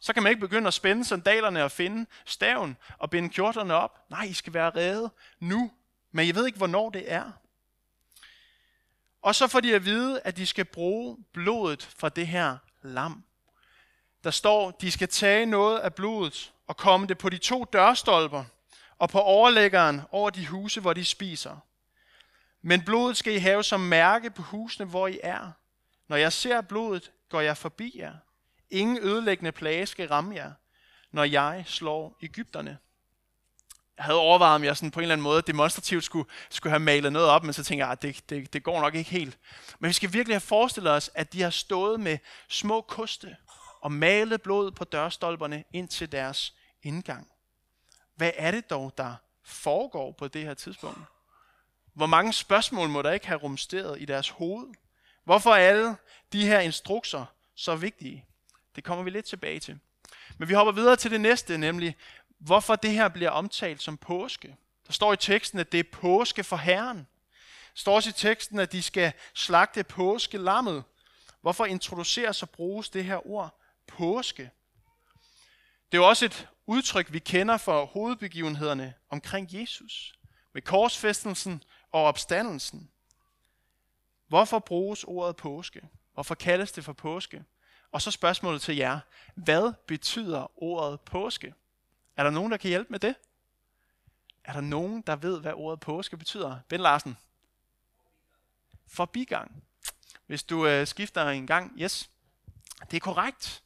Så 0.00 0.12
kan 0.12 0.22
man 0.22 0.30
ikke 0.30 0.40
begynde 0.40 0.68
at 0.68 0.74
spænde 0.74 1.04
sandalerne 1.04 1.64
og 1.64 1.70
finde 1.70 2.06
staven 2.24 2.76
og 2.98 3.10
binde 3.10 3.28
kjorterne 3.28 3.74
op. 3.74 4.10
Nej, 4.10 4.22
I 4.22 4.32
skal 4.32 4.54
være 4.54 4.70
redde 4.70 5.10
nu. 5.40 5.70
Men 6.12 6.26
jeg 6.26 6.34
ved 6.34 6.46
ikke, 6.46 6.58
hvornår 6.58 6.90
det 6.90 7.12
er. 7.12 7.32
Og 9.22 9.34
så 9.34 9.46
får 9.46 9.60
de 9.60 9.74
at 9.74 9.84
vide, 9.84 10.20
at 10.24 10.36
de 10.36 10.46
skal 10.46 10.64
bruge 10.64 11.16
blodet 11.32 11.82
fra 11.82 12.08
det 12.08 12.26
her 12.26 12.56
lam. 12.82 13.24
Der 14.24 14.30
står, 14.30 14.70
de 14.70 14.90
skal 14.90 15.08
tage 15.08 15.46
noget 15.46 15.78
af 15.78 15.94
blodet 15.94 16.52
og 16.66 16.76
komme 16.76 17.06
det 17.06 17.18
på 17.18 17.28
de 17.28 17.38
to 17.38 17.64
dørstolper 17.64 18.44
og 18.98 19.10
på 19.10 19.20
overlæggeren 19.20 20.02
over 20.10 20.30
de 20.30 20.46
huse, 20.46 20.80
hvor 20.80 20.92
de 20.92 21.04
spiser. 21.04 21.56
Men 22.62 22.84
blodet 22.84 23.16
skal 23.16 23.34
I 23.34 23.38
have 23.38 23.62
som 23.62 23.80
mærke 23.80 24.30
på 24.30 24.42
husene, 24.42 24.86
hvor 24.86 25.06
I 25.06 25.20
er. 25.22 25.50
Når 26.08 26.16
jeg 26.16 26.32
ser 26.32 26.60
blodet, 26.60 27.12
går 27.28 27.40
jeg 27.40 27.56
forbi 27.56 27.98
jer. 27.98 28.14
Ingen 28.70 28.98
ødelæggende 28.98 29.52
plage 29.52 29.86
skal 29.86 30.08
ramme 30.08 30.34
jer, 30.34 30.52
når 31.12 31.24
jeg 31.24 31.64
slår 31.66 32.18
Ægypterne. 32.22 32.78
Jeg 33.96 34.04
havde 34.04 34.18
overvejet, 34.18 34.54
om 34.54 34.64
jeg 34.64 34.76
sådan 34.76 34.90
på 34.90 35.00
en 35.00 35.02
eller 35.02 35.12
anden 35.12 35.22
måde 35.22 35.42
demonstrativt 35.42 36.04
skulle, 36.04 36.30
skulle 36.50 36.70
have 36.70 36.80
malet 36.80 37.12
noget 37.12 37.28
op, 37.28 37.44
men 37.44 37.52
så 37.52 37.64
tænker 37.64 37.84
jeg, 37.84 37.92
at 37.92 38.02
det, 38.02 38.30
det, 38.30 38.52
det 38.52 38.62
går 38.62 38.80
nok 38.80 38.94
ikke 38.94 39.10
helt. 39.10 39.38
Men 39.78 39.88
vi 39.88 39.92
skal 39.92 40.12
virkelig 40.12 40.34
have 40.34 40.40
forestillet 40.40 40.92
os, 40.92 41.10
at 41.14 41.32
de 41.32 41.42
har 41.42 41.50
stået 41.50 42.00
med 42.00 42.18
små 42.48 42.80
koste 42.80 43.36
og 43.80 43.92
malet 43.92 44.42
blod 44.42 44.70
på 44.70 44.84
dørstolperne 44.84 45.64
ind 45.72 45.88
til 45.88 46.12
deres 46.12 46.54
indgang. 46.82 47.28
Hvad 48.16 48.30
er 48.34 48.50
det 48.50 48.70
dog, 48.70 48.92
der 48.98 49.14
foregår 49.44 50.12
på 50.12 50.28
det 50.28 50.42
her 50.42 50.54
tidspunkt? 50.54 51.00
Hvor 51.94 52.06
mange 52.06 52.32
spørgsmål 52.32 52.88
må 52.88 53.02
der 53.02 53.12
ikke 53.12 53.26
have 53.26 53.38
rumsteret 53.38 54.00
i 54.00 54.04
deres 54.04 54.28
hoved? 54.28 54.74
Hvorfor 55.24 55.50
er 55.50 55.68
alle 55.68 55.96
de 56.32 56.46
her 56.46 56.60
instrukser 56.60 57.24
så 57.54 57.76
vigtige? 57.76 58.24
Det 58.76 58.84
kommer 58.84 59.04
vi 59.04 59.10
lidt 59.10 59.26
tilbage 59.26 59.60
til. 59.60 59.78
Men 60.38 60.48
vi 60.48 60.54
hopper 60.54 60.72
videre 60.72 60.96
til 60.96 61.10
det 61.10 61.20
næste, 61.20 61.58
nemlig 61.58 61.96
hvorfor 62.38 62.76
det 62.76 62.90
her 62.90 63.08
bliver 63.08 63.30
omtalt 63.30 63.82
som 63.82 63.96
påske. 63.96 64.56
Der 64.86 64.92
står 64.92 65.12
i 65.12 65.16
teksten, 65.16 65.58
at 65.58 65.72
det 65.72 65.80
er 65.80 65.90
påske 65.92 66.44
for 66.44 66.56
Herren. 66.56 66.96
Der 66.96 67.04
står 67.74 67.94
også 67.94 68.08
i 68.08 68.12
teksten, 68.12 68.58
at 68.58 68.72
de 68.72 68.82
skal 68.82 69.12
slagte 69.34 69.84
påskelammet. 69.84 70.84
Hvorfor 71.40 71.64
introduceres 71.64 72.42
og 72.42 72.50
bruges 72.50 72.90
det 72.90 73.04
her 73.04 73.26
ord 73.26 73.60
påske? 73.86 74.50
Det 75.92 75.98
er 75.98 76.02
jo 76.02 76.08
også 76.08 76.24
et 76.24 76.48
udtryk, 76.66 77.12
vi 77.12 77.18
kender 77.18 77.56
for 77.56 77.84
hovedbegivenhederne 77.84 78.94
omkring 79.10 79.48
Jesus. 79.50 80.18
Med 80.54 80.62
korsfæstelsen 80.62 81.62
og 81.92 82.04
opstandelsen. 82.04 82.90
Hvorfor 84.28 84.58
bruges 84.58 85.04
ordet 85.04 85.36
påske? 85.36 85.88
Hvorfor 86.14 86.34
kaldes 86.34 86.72
det 86.72 86.84
for 86.84 86.92
påske? 86.92 87.44
Og 87.92 88.02
så 88.02 88.10
spørgsmålet 88.10 88.62
til 88.62 88.76
jer. 88.76 89.00
Hvad 89.34 89.72
betyder 89.86 90.62
ordet 90.62 91.00
påske? 91.00 91.54
Er 92.16 92.24
der 92.24 92.30
nogen, 92.30 92.52
der 92.52 92.56
kan 92.58 92.68
hjælpe 92.68 92.90
med 92.90 92.98
det? 92.98 93.14
Er 94.44 94.52
der 94.52 94.60
nogen, 94.60 95.02
der 95.02 95.16
ved, 95.16 95.40
hvad 95.40 95.52
ordet 95.54 95.80
påske 95.80 96.16
betyder? 96.16 96.58
Ben 96.68 96.80
Larsen. 96.80 97.16
Forbigang. 98.88 99.62
Hvis 100.26 100.42
du 100.42 100.66
øh, 100.66 100.86
skifter 100.86 101.28
en 101.28 101.46
gang, 101.46 101.72
yes. 101.80 102.10
Det 102.90 102.96
er 102.96 103.00
korrekt. 103.00 103.62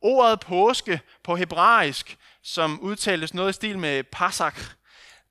Ordet 0.00 0.40
påske 0.40 1.00
på 1.22 1.36
hebraisk, 1.36 2.18
som 2.42 2.80
udtales 2.80 3.34
noget 3.34 3.50
i 3.50 3.52
stil 3.52 3.78
med 3.78 4.04
pasak, 4.04 4.60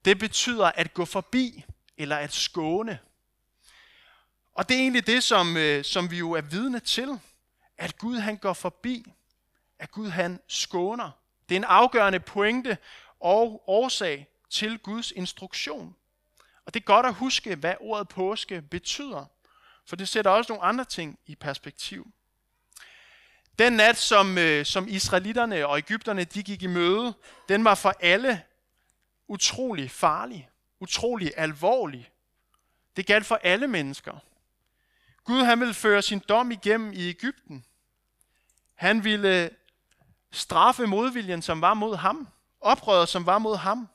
det 0.06 0.20
betyder 0.20 0.66
at 0.66 0.94
gå 0.94 1.06
forbi 1.06 1.66
eller 1.98 2.18
at 2.18 2.34
skåne. 2.34 3.00
Og 4.54 4.70
det 4.70 4.76
er 4.76 4.82
egentlig 4.82 5.08
det, 5.08 5.24
som, 5.24 5.58
øh, 5.58 5.86
som 5.86 6.12
vi 6.12 6.18
jo 6.18 6.32
er 6.32 6.42
vidne 6.42 6.80
til. 6.80 7.20
At 7.82 7.98
Gud 7.98 8.18
han 8.18 8.38
går 8.38 8.54
forbi. 8.54 9.14
At 9.80 9.92
Gud 9.92 10.10
han 10.10 10.40
skåner. 10.48 11.12
Det 11.50 11.56
er 11.56 11.60
en 11.60 11.64
afgørende 11.64 12.20
pointe 12.20 12.78
og 13.20 13.64
årsag 13.68 14.28
til 14.50 14.80
Guds 14.80 15.12
instruktion. 15.12 15.96
Og 16.66 16.74
det 16.74 16.80
er 16.80 16.84
godt 16.84 17.06
at 17.06 17.14
huske, 17.14 17.56
hvad 17.56 17.76
ordet 17.80 18.08
påske 18.08 18.62
betyder. 18.62 19.26
For 19.86 19.96
det 19.96 20.08
sætter 20.08 20.32
også 20.32 20.52
nogle 20.52 20.64
andre 20.64 20.86
ting 20.86 21.20
i 21.26 21.36
perspektiv. 21.36 22.12
Den 23.60 23.74
nat, 23.74 23.98
som, 23.98 24.38
øh, 24.38 24.66
som 24.66 24.88
israelitterne 24.88 25.68
og 25.68 25.78
Ægypterne 25.78 26.24
de 26.24 26.44
gik 26.44 26.64
i 26.64 26.68
møde, 26.68 27.14
den 27.50 27.64
var 27.64 27.76
for 27.76 27.94
alle 28.00 28.44
utrolig 29.28 29.92
farlig, 29.92 30.50
utrolig 30.80 31.32
alvorlig. 31.38 32.12
Det 32.96 33.06
galt 33.06 33.26
for 33.26 33.40
alle 33.44 33.68
mennesker. 33.68 34.20
Gud 35.24 35.44
han 35.44 35.60
ville 35.60 35.74
føre 35.74 36.02
sin 36.02 36.20
dom 36.20 36.52
igennem 36.52 36.94
i 36.94 37.10
Ægypten. 37.10 37.66
Han 38.82 39.04
ville 39.04 39.44
øh, 39.44 39.50
straffe 40.32 40.86
modviljen, 40.88 41.42
som 41.42 41.62
var 41.62 41.74
mod 41.74 41.96
ham. 41.96 42.28
Oprøret, 42.62 43.10
som 43.10 43.26
var 43.26 43.38
mod 43.38 43.58
ham. 43.58 43.90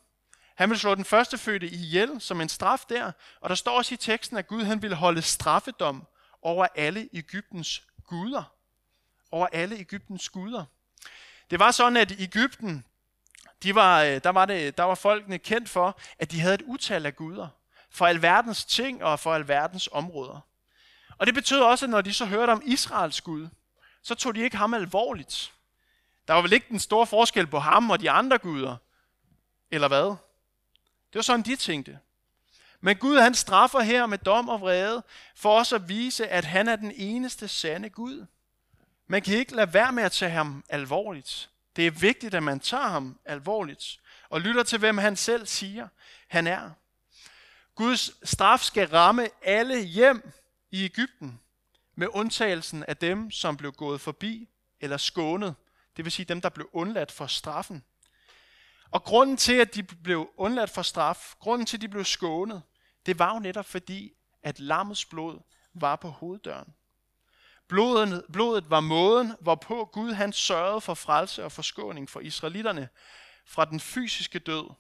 Han 0.55 0.71
ville 0.71 0.81
slå 0.81 0.95
den 0.95 1.05
førstefødte 1.05 1.67
ihjel 1.67 2.21
som 2.21 2.41
en 2.41 2.49
straf 2.49 2.85
der. 2.89 3.13
Og 3.41 3.49
der 3.49 3.55
står 3.55 3.77
også 3.77 3.95
i 3.95 3.97
teksten, 3.97 4.37
at 4.37 4.47
Gud 4.47 4.65
han 4.65 4.83
ville 4.83 4.97
holde 4.97 5.23
straffedom 5.23 6.07
over 6.43 6.67
alle 6.75 7.09
Ægyptens 7.13 7.83
guder. 8.05 8.43
Over 9.31 9.47
alle 9.53 9.77
Ægyptens 9.77 10.29
guder. 10.29 10.65
Det 11.51 11.59
var 11.59 11.71
sådan, 11.71 11.97
at 11.97 12.11
i 12.11 12.23
Ægypten, 12.23 12.85
de 13.63 13.75
var, 13.75 14.03
øh, 14.03 14.21
der, 14.25 14.31
var 14.31 14.45
det, 14.47 14.79
der 14.79 14.85
var 14.85 14.95
folkene 14.95 15.39
kendt 15.39 15.69
for, 15.69 15.99
at 16.19 16.31
de 16.31 16.41
havde 16.41 16.55
et 16.55 16.63
utal 16.63 17.07
af 17.07 17.17
guder. 17.17 17.49
For 17.91 18.07
alverdens 18.07 18.65
ting 18.65 19.05
og 19.05 19.21
for 19.21 19.35
alverdens 19.35 19.89
områder. 19.93 20.41
Og 21.19 21.27
det 21.27 21.35
betød 21.35 21.61
også, 21.61 21.87
at 21.87 21.91
når 21.91 22.01
de 22.01 22.13
så 22.13 22.25
hørte 22.25 22.51
om 22.51 22.63
Israels 22.65 23.21
Gud, 23.21 23.49
så 24.07 24.15
tog 24.15 24.35
de 24.35 24.41
ikke 24.41 24.57
ham 24.57 24.75
alvorligt. 24.75 25.53
Der 26.29 26.35
var 26.35 26.43
vel 26.43 26.53
ikke 26.53 26.67
den 26.69 26.79
store 26.79 27.07
forskel 27.07 27.47
på 27.47 27.59
ham 27.59 27.91
og 27.91 28.01
de 28.01 28.11
andre 28.11 28.39
guder. 28.39 28.77
Eller 29.71 29.89
hvad? 29.89 30.05
Det 31.13 31.15
var 31.15 31.23
sådan, 31.23 31.45
de 31.45 31.57
tænkte. 31.57 31.99
Men 32.81 32.97
Gud 32.97 33.19
han 33.19 33.35
straffer 33.35 33.81
her 33.81 34.07
med 34.07 34.19
dom 34.19 34.49
og 34.49 34.61
vrede, 34.61 35.03
for 35.37 35.61
os 35.61 35.73
at 35.73 35.89
vise, 35.89 36.29
at 36.29 36.45
han 36.45 36.69
er 36.69 36.77
den 36.77 36.93
eneste 36.95 37.49
sande 37.49 37.91
Gud. 37.91 38.27
Man 39.07 39.23
kan 39.23 39.35
ikke 39.35 39.55
lade 39.55 39.75
være 39.75 39.93
med 39.93 40.03
at 40.03 40.13
tage 40.13 40.31
ham 40.31 40.65
alvorligt. 40.69 41.51
Det 41.77 41.87
er 41.87 41.91
vigtigt, 41.91 42.35
at 42.35 42.43
man 42.43 42.61
tager 42.61 42.89
ham 42.89 43.19
alvorligt 43.25 44.01
og 44.29 44.41
lytter 44.41 44.63
til, 44.63 44.79
hvem 44.79 44.99
han 44.99 45.17
selv 45.17 45.47
siger, 45.47 45.89
han 46.29 46.47
er. 46.47 46.71
Guds 47.75 48.29
straf 48.29 48.61
skal 48.61 48.89
ramme 48.89 49.29
alle 49.43 49.85
hjem 49.85 50.33
i 50.71 50.85
Ægypten, 50.85 51.41
med 51.97 52.09
undtagelsen 52.11 52.85
af 52.85 52.97
dem, 52.97 53.31
som 53.31 53.57
blev 53.57 53.73
gået 53.73 54.01
forbi 54.01 54.49
eller 54.81 54.97
skånet 54.97 55.55
det 55.97 56.05
vil 56.05 56.13
sige 56.13 56.27
dem, 56.27 56.41
der 56.41 56.49
blev 56.49 56.69
undladt 56.73 57.13
for 57.13 57.27
straffen. 57.27 57.85
Og 58.91 59.03
grunden 59.03 59.37
til, 59.37 59.55
at 59.55 59.75
de 59.75 59.83
blev 59.83 60.31
undladt 60.37 60.71
for 60.71 60.83
straf, 60.83 61.35
grunden 61.39 61.67
til, 61.67 61.77
at 61.77 61.81
de 61.81 61.89
blev 61.89 62.05
skånet, 62.05 62.63
det 63.07 63.19
var 63.19 63.35
jo 63.35 63.41
netop 63.41 63.67
fordi, 63.67 64.13
at 64.43 64.61
lammets 64.61 65.05
blod 65.05 65.41
var 65.75 65.97
på 65.97 66.09
hoveddøren. 66.09 66.75
Blodet, 67.69 68.25
blodet 68.33 68.71
var 68.71 68.81
måden, 68.81 69.33
hvorpå 69.41 69.85
Gud 69.85 70.13
han 70.13 70.33
sørgede 70.33 70.81
for 70.81 70.95
frelse 70.95 71.45
og 71.45 71.53
forskåning 71.53 72.11
for 72.11 72.21
israelitterne 72.21 72.89
fra 73.47 73.65
den 73.65 73.81
fysiske 73.81 74.39
død, 74.39 74.71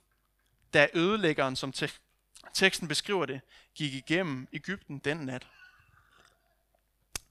da 0.74 0.88
ødelæggeren, 0.94 1.57
som 1.57 1.72
teksten 2.55 2.88
beskriver 2.88 3.26
det, 3.26 3.40
gik 3.74 3.94
igennem 3.94 4.48
Ægypten 4.52 4.98
den 4.98 5.16
nat. 5.16 5.46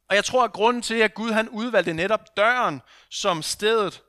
Og 0.09 0.15
jeg 0.15 0.25
tror, 0.25 0.43
at 0.43 0.53
grunden 0.53 0.81
til, 0.81 0.95
at 0.95 1.13
Gud 1.13 1.31
han 1.31 1.49
udvalgte 1.49 1.93
netop 1.93 2.37
døren 2.37 2.81
som 3.09 3.41
stedet, 3.41 4.01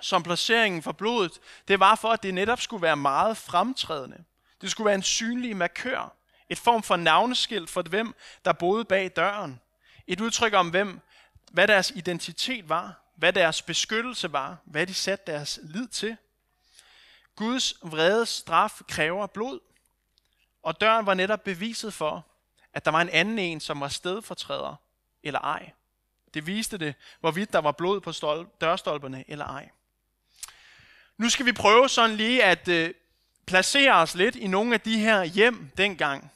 som 0.00 0.22
placeringen 0.22 0.82
for 0.82 0.92
blodet, 0.92 1.40
det 1.68 1.80
var 1.80 1.94
for, 1.94 2.08
at 2.08 2.22
det 2.22 2.34
netop 2.34 2.60
skulle 2.60 2.82
være 2.82 2.96
meget 2.96 3.36
fremtrædende. 3.36 4.24
Det 4.60 4.70
skulle 4.70 4.84
være 4.86 4.94
en 4.94 5.02
synlig 5.02 5.56
markør. 5.56 6.16
Et 6.48 6.58
form 6.58 6.82
for 6.82 6.96
navneskilt 6.96 7.70
for 7.70 7.82
hvem, 7.82 8.14
der 8.44 8.52
boede 8.52 8.84
bag 8.84 9.10
døren. 9.16 9.60
Et 10.06 10.20
udtryk 10.20 10.52
om, 10.54 10.70
hvem, 10.70 11.00
hvad 11.50 11.68
deres 11.68 11.90
identitet 11.90 12.68
var, 12.68 13.02
hvad 13.16 13.32
deres 13.32 13.62
beskyttelse 13.62 14.32
var, 14.32 14.56
hvad 14.64 14.86
de 14.86 14.94
satte 14.94 15.32
deres 15.32 15.60
lid 15.62 15.88
til. 15.88 16.16
Guds 17.36 17.74
vrede 17.82 18.26
straf 18.26 18.80
kræver 18.88 19.26
blod, 19.26 19.60
og 20.62 20.80
døren 20.80 21.06
var 21.06 21.14
netop 21.14 21.44
beviset 21.44 21.94
for, 21.94 22.26
at 22.72 22.84
der 22.84 22.90
var 22.90 23.00
en 23.00 23.08
anden 23.08 23.38
en, 23.38 23.60
som 23.60 23.80
var 23.80 23.88
stedfortræder 23.88 24.76
eller 25.22 25.40
ej. 25.40 25.72
Det 26.34 26.46
viste 26.46 26.78
det, 26.78 26.94
hvorvidt 27.20 27.52
der 27.52 27.58
var 27.58 27.72
blod 27.72 28.00
på 28.00 28.10
stol- 28.10 28.58
dørstolperne 28.60 29.24
eller 29.28 29.44
ej. 29.46 29.70
Nu 31.16 31.30
skal 31.30 31.46
vi 31.46 31.52
prøve 31.52 31.88
sådan 31.88 32.16
lige 32.16 32.44
at 32.44 32.68
øh, 32.68 32.94
placere 33.46 33.92
os 33.94 34.14
lidt 34.14 34.36
i 34.36 34.46
nogle 34.46 34.74
af 34.74 34.80
de 34.80 34.98
her 34.98 35.24
hjem 35.24 35.70
dengang. 35.76 36.32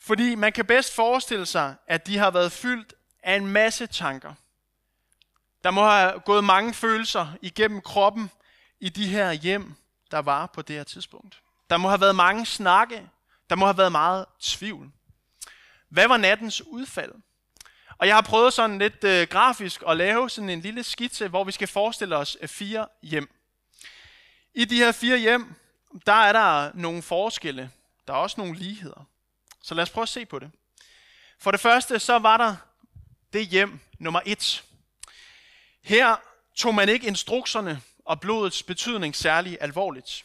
Fordi 0.00 0.34
man 0.34 0.52
kan 0.52 0.66
bedst 0.66 0.94
forestille 0.94 1.46
sig, 1.46 1.74
at 1.86 2.06
de 2.06 2.18
har 2.18 2.30
været 2.30 2.52
fyldt 2.52 2.94
af 3.22 3.36
en 3.36 3.46
masse 3.46 3.86
tanker. 3.86 4.34
Der 5.64 5.70
må 5.70 5.88
have 5.88 6.20
gået 6.20 6.44
mange 6.44 6.74
følelser 6.74 7.28
igennem 7.42 7.80
kroppen 7.80 8.30
i 8.80 8.88
de 8.88 9.08
her 9.08 9.32
hjem, 9.32 9.74
der 10.10 10.18
var 10.18 10.46
på 10.46 10.62
det 10.62 10.76
her 10.76 10.84
tidspunkt. 10.84 11.42
Der 11.70 11.76
må 11.76 11.88
have 11.88 12.00
været 12.00 12.16
mange 12.16 12.46
snakke. 12.46 13.08
Der 13.50 13.56
må 13.56 13.66
have 13.66 13.78
været 13.78 13.92
meget 13.92 14.26
tvivl. 14.40 14.90
Hvad 15.88 16.08
var 16.08 16.16
nattens 16.16 16.62
udfald? 16.62 17.12
Og 17.98 18.06
jeg 18.06 18.14
har 18.14 18.22
prøvet 18.22 18.52
sådan 18.52 18.78
lidt 18.78 19.04
øh, 19.04 19.26
grafisk 19.28 19.82
at 19.88 19.96
lave 19.96 20.30
sådan 20.30 20.50
en 20.50 20.60
lille 20.60 20.82
skitse, 20.82 21.28
hvor 21.28 21.44
vi 21.44 21.52
skal 21.52 21.68
forestille 21.68 22.16
os 22.16 22.36
øh, 22.40 22.48
fire 22.48 22.86
hjem. 23.02 23.30
I 24.54 24.64
de 24.64 24.76
her 24.76 24.92
fire 24.92 25.18
hjem, 25.18 25.54
der 26.06 26.12
er 26.12 26.32
der 26.32 26.70
nogle 26.74 27.02
forskelle. 27.02 27.70
Der 28.06 28.12
er 28.12 28.16
også 28.16 28.40
nogle 28.40 28.56
ligheder. 28.56 29.06
Så 29.62 29.74
lad 29.74 29.82
os 29.82 29.90
prøve 29.90 30.02
at 30.02 30.08
se 30.08 30.26
på 30.26 30.38
det. 30.38 30.50
For 31.38 31.50
det 31.50 31.60
første, 31.60 31.98
så 31.98 32.18
var 32.18 32.36
der 32.36 32.56
det 33.32 33.46
hjem 33.46 33.80
nummer 33.98 34.20
et. 34.26 34.64
Her 35.82 36.16
tog 36.56 36.74
man 36.74 36.88
ikke 36.88 37.06
instrukserne 37.06 37.80
og 38.04 38.20
blodets 38.20 38.62
betydning 38.62 39.16
særlig 39.16 39.58
alvorligt. 39.60 40.24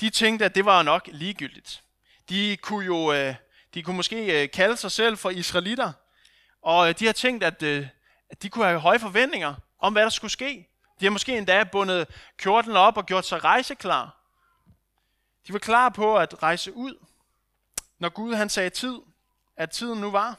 De 0.00 0.10
tænkte, 0.10 0.44
at 0.44 0.54
det 0.54 0.64
var 0.64 0.82
nok 0.82 1.08
ligegyldigt. 1.12 1.82
De 2.28 2.56
kunne 2.56 2.84
jo 2.84 3.12
øh, 3.12 3.34
de 3.74 3.82
kunne 3.82 3.96
måske 3.96 4.42
øh, 4.42 4.50
kalde 4.50 4.76
sig 4.76 4.92
selv 4.92 5.16
for 5.16 5.30
israelitter, 5.30 5.92
og 6.64 6.88
øh, 6.88 6.94
de 6.98 7.06
har 7.06 7.12
tænkt, 7.12 7.44
at, 7.44 7.62
øh, 7.62 7.86
at 8.30 8.42
de 8.42 8.48
kunne 8.48 8.66
have 8.66 8.80
høje 8.80 8.98
forventninger 8.98 9.54
om, 9.78 9.92
hvad 9.92 10.02
der 10.02 10.08
skulle 10.08 10.30
ske. 10.30 10.68
De 11.00 11.04
har 11.04 11.10
måske 11.10 11.38
endda 11.38 11.64
bundet 11.64 12.08
kjorten 12.36 12.76
op 12.76 12.96
og 12.96 13.06
gjort 13.06 13.26
sig 13.26 13.44
rejseklar. 13.44 14.20
De 15.46 15.52
var 15.52 15.58
klar 15.58 15.88
på 15.88 16.16
at 16.16 16.42
rejse 16.42 16.72
ud, 16.72 17.06
når 17.98 18.08
Gud 18.08 18.34
han 18.34 18.48
sagde 18.48 18.70
tid, 18.70 18.98
at 19.56 19.70
tiden 19.70 20.00
nu 20.00 20.10
var. 20.10 20.38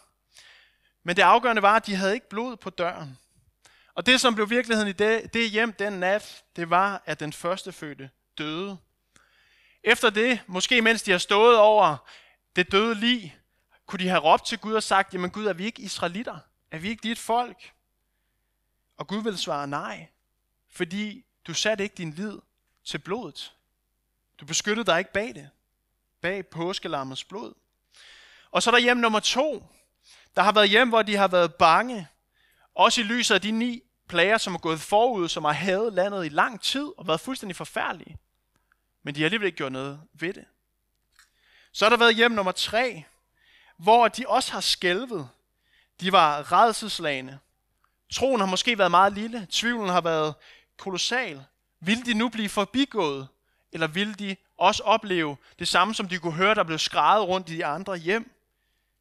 Men 1.03 1.15
det 1.15 1.21
afgørende 1.21 1.61
var, 1.61 1.75
at 1.75 1.85
de 1.85 1.95
havde 1.95 2.13
ikke 2.13 2.29
blod 2.29 2.55
på 2.55 2.69
døren. 2.69 3.17
Og 3.95 4.05
det, 4.05 4.21
som 4.21 4.35
blev 4.35 4.49
virkeligheden 4.49 4.89
i 4.89 4.93
det, 4.93 5.33
det 5.33 5.49
hjem 5.49 5.73
den 5.73 5.93
nat, 5.93 6.43
det 6.55 6.69
var, 6.69 7.01
at 7.05 7.19
den 7.19 7.33
første 7.33 7.71
fødte 7.71 8.09
døde. 8.37 8.77
Efter 9.83 10.09
det, 10.09 10.39
måske 10.47 10.81
mens 10.81 11.03
de 11.03 11.11
har 11.11 11.17
stået 11.17 11.57
over 11.57 11.97
det 12.55 12.71
døde 12.71 12.95
lig, 12.95 13.37
kunne 13.85 14.03
de 14.03 14.09
have 14.09 14.21
råbt 14.21 14.45
til 14.45 14.59
Gud 14.59 14.73
og 14.73 14.83
sagt, 14.83 15.13
jamen 15.13 15.31
Gud, 15.31 15.45
er 15.45 15.53
vi 15.53 15.65
ikke 15.65 15.81
israelitter? 15.81 16.39
Er 16.71 16.79
vi 16.79 16.89
ikke 16.89 17.03
dit 17.03 17.19
folk? 17.19 17.73
Og 18.97 19.07
Gud 19.07 19.23
ville 19.23 19.37
svare 19.37 19.67
nej, 19.67 20.07
fordi 20.69 21.25
du 21.47 21.53
satte 21.53 21.83
ikke 21.83 21.95
din 21.95 22.11
lid 22.11 22.39
til 22.83 22.97
blodet. 22.97 23.53
Du 24.39 24.45
beskyttede 24.45 24.85
dig 24.85 24.99
ikke 24.99 25.13
bag 25.13 25.35
det, 25.35 25.49
bag 26.21 26.47
påskelammets 26.47 27.23
blod. 27.23 27.53
Og 28.51 28.63
så 28.63 28.69
er 28.69 28.71
der 28.71 28.79
hjem 28.79 28.97
nummer 28.97 29.19
to. 29.19 29.67
Der 30.35 30.41
har 30.41 30.51
været 30.51 30.69
hjem, 30.69 30.89
hvor 30.89 31.01
de 31.01 31.15
har 31.15 31.27
været 31.27 31.55
bange. 31.55 32.07
Også 32.75 33.01
i 33.01 33.03
lyset 33.03 33.35
af 33.35 33.41
de 33.41 33.51
ni 33.51 33.83
plager, 34.07 34.37
som 34.37 34.55
er 34.55 34.59
gået 34.59 34.79
forud, 34.79 35.29
som 35.29 35.45
har 35.45 35.51
hadet 35.51 35.93
landet 35.93 36.25
i 36.25 36.29
lang 36.29 36.61
tid 36.61 36.91
og 36.97 37.07
været 37.07 37.19
fuldstændig 37.19 37.55
forfærdelige. 37.55 38.17
Men 39.03 39.15
de 39.15 39.19
har 39.19 39.25
alligevel 39.25 39.45
ikke 39.45 39.57
gjort 39.57 39.71
noget 39.71 40.01
ved 40.13 40.33
det. 40.33 40.45
Så 41.71 41.85
har 41.85 41.89
der 41.89 41.97
været 41.97 42.15
hjem 42.15 42.31
nummer 42.31 42.51
tre, 42.51 43.03
hvor 43.77 44.07
de 44.07 44.25
også 44.27 44.51
har 44.51 44.61
skælvet. 44.61 45.29
De 45.99 46.11
var 46.11 46.51
redselslagende. 46.51 47.39
Troen 48.13 48.39
har 48.39 48.47
måske 48.47 48.77
været 48.77 48.91
meget 48.91 49.13
lille. 49.13 49.47
Tvivlen 49.51 49.89
har 49.89 50.01
været 50.01 50.33
kolossal. 50.77 51.45
Vil 51.79 52.05
de 52.05 52.13
nu 52.13 52.29
blive 52.29 52.49
forbigået? 52.49 53.27
Eller 53.71 53.87
vil 53.87 54.19
de 54.19 54.35
også 54.57 54.83
opleve 54.83 55.37
det 55.59 55.67
samme, 55.67 55.95
som 55.95 56.07
de 56.07 56.17
kunne 56.17 56.33
høre, 56.33 56.55
der 56.55 56.63
blev 56.63 56.79
skrevet 56.79 57.27
rundt 57.27 57.49
i 57.49 57.55
de 57.55 57.65
andre 57.65 57.97
hjem? 57.97 58.31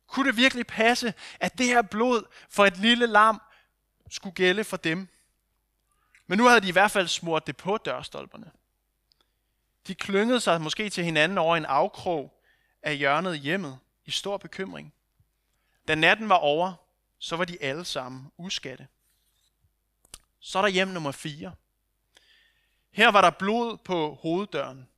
Kunne 0.07 0.29
det 0.29 0.37
virkelig 0.37 0.67
passe, 0.67 1.15
at 1.41 1.59
det 1.59 1.67
her 1.67 1.83
blod 1.83 2.25
for 2.51 2.67
et 2.67 2.77
lille 2.77 3.07
lam 3.07 3.41
skulle 4.11 4.35
gælde 4.35 4.65
for 4.65 4.77
dem? 4.77 5.09
Men 6.27 6.39
nu 6.39 6.47
havde 6.47 6.61
de 6.61 6.69
i 6.69 6.73
hvert 6.73 6.91
fald 6.91 7.09
smurt 7.09 7.47
det 7.47 7.57
på 7.57 7.77
dørstolperne. 7.77 8.51
De 9.87 9.95
klyngede 9.95 10.41
sig 10.41 10.61
måske 10.61 10.91
til 10.91 11.05
hinanden 11.05 11.39
over 11.39 11.57
en 11.57 11.65
afkrog 11.65 12.41
af 12.83 12.97
hjørnet 12.97 13.39
hjemmet 13.39 13.79
i 14.05 14.11
stor 14.11 14.37
bekymring. 14.37 14.95
Da 15.89 15.95
natten 15.95 16.29
var 16.29 16.37
over, 16.37 16.75
så 17.19 17.37
var 17.37 17.45
de 17.45 17.63
alle 17.63 17.85
sammen 17.85 18.33
uskatte. 18.37 18.89
Så 20.41 20.59
er 20.59 20.63
der 20.63 20.69
hjem 20.69 20.89
nummer 20.89 21.13
4. 21.13 21.55
Her 22.91 23.09
var 23.09 23.21
der 23.21 23.31
blod 23.31 23.77
på 23.77 24.15
hoveddøren, 24.15 24.89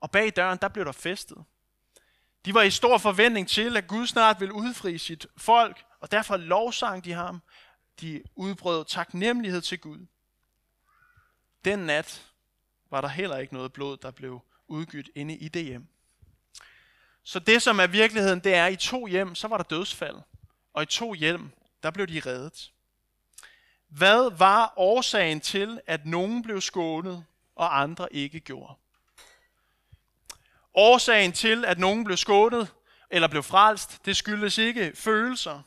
og 0.00 0.10
bag 0.10 0.36
døren 0.36 0.58
der 0.62 0.68
blev 0.68 0.84
der 0.84 0.92
festet. 0.92 1.44
De 2.44 2.54
var 2.54 2.62
i 2.62 2.70
stor 2.70 2.98
forventning 2.98 3.48
til, 3.48 3.76
at 3.76 3.86
Gud 3.86 4.06
snart 4.06 4.40
ville 4.40 4.54
udfri 4.54 4.98
sit 4.98 5.26
folk, 5.36 5.84
og 6.00 6.10
derfor 6.10 6.36
lovsang 6.36 7.04
de 7.04 7.12
ham. 7.12 7.42
De 8.00 8.22
udbrød 8.34 8.84
taknemmelighed 8.84 9.60
til 9.60 9.80
Gud. 9.80 10.06
Den 11.64 11.78
nat 11.78 12.32
var 12.90 13.00
der 13.00 13.08
heller 13.08 13.36
ikke 13.36 13.54
noget 13.54 13.72
blod, 13.72 13.96
der 13.96 14.10
blev 14.10 14.40
udgydt 14.66 15.10
inde 15.14 15.36
i 15.36 15.48
det 15.48 15.64
hjem. 15.64 15.88
Så 17.28 17.38
det, 17.38 17.62
som 17.62 17.80
er 17.80 17.86
virkeligheden, 17.86 18.40
det 18.40 18.54
er, 18.54 18.66
at 18.66 18.72
i 18.72 18.76
to 18.76 19.06
hjem, 19.06 19.34
så 19.34 19.48
var 19.48 19.56
der 19.56 19.64
dødsfald. 19.64 20.16
Og 20.74 20.82
i 20.82 20.86
to 20.86 21.14
hjem, 21.14 21.50
der 21.82 21.90
blev 21.90 22.06
de 22.06 22.20
reddet. 22.26 22.72
Hvad 23.88 24.38
var 24.38 24.72
årsagen 24.76 25.40
til, 25.40 25.80
at 25.86 26.06
nogen 26.06 26.42
blev 26.42 26.60
skånet, 26.60 27.24
og 27.56 27.80
andre 27.80 28.12
ikke 28.12 28.40
gjorde? 28.40 28.74
Årsagen 30.74 31.32
til, 31.32 31.64
at 31.64 31.78
nogen 31.78 32.04
blev 32.04 32.16
skånet 32.16 32.72
eller 33.10 33.28
blev 33.28 33.42
frelst, 33.42 34.04
det 34.04 34.16
skyldes 34.16 34.58
ikke 34.58 34.92
følelser, 34.94 35.62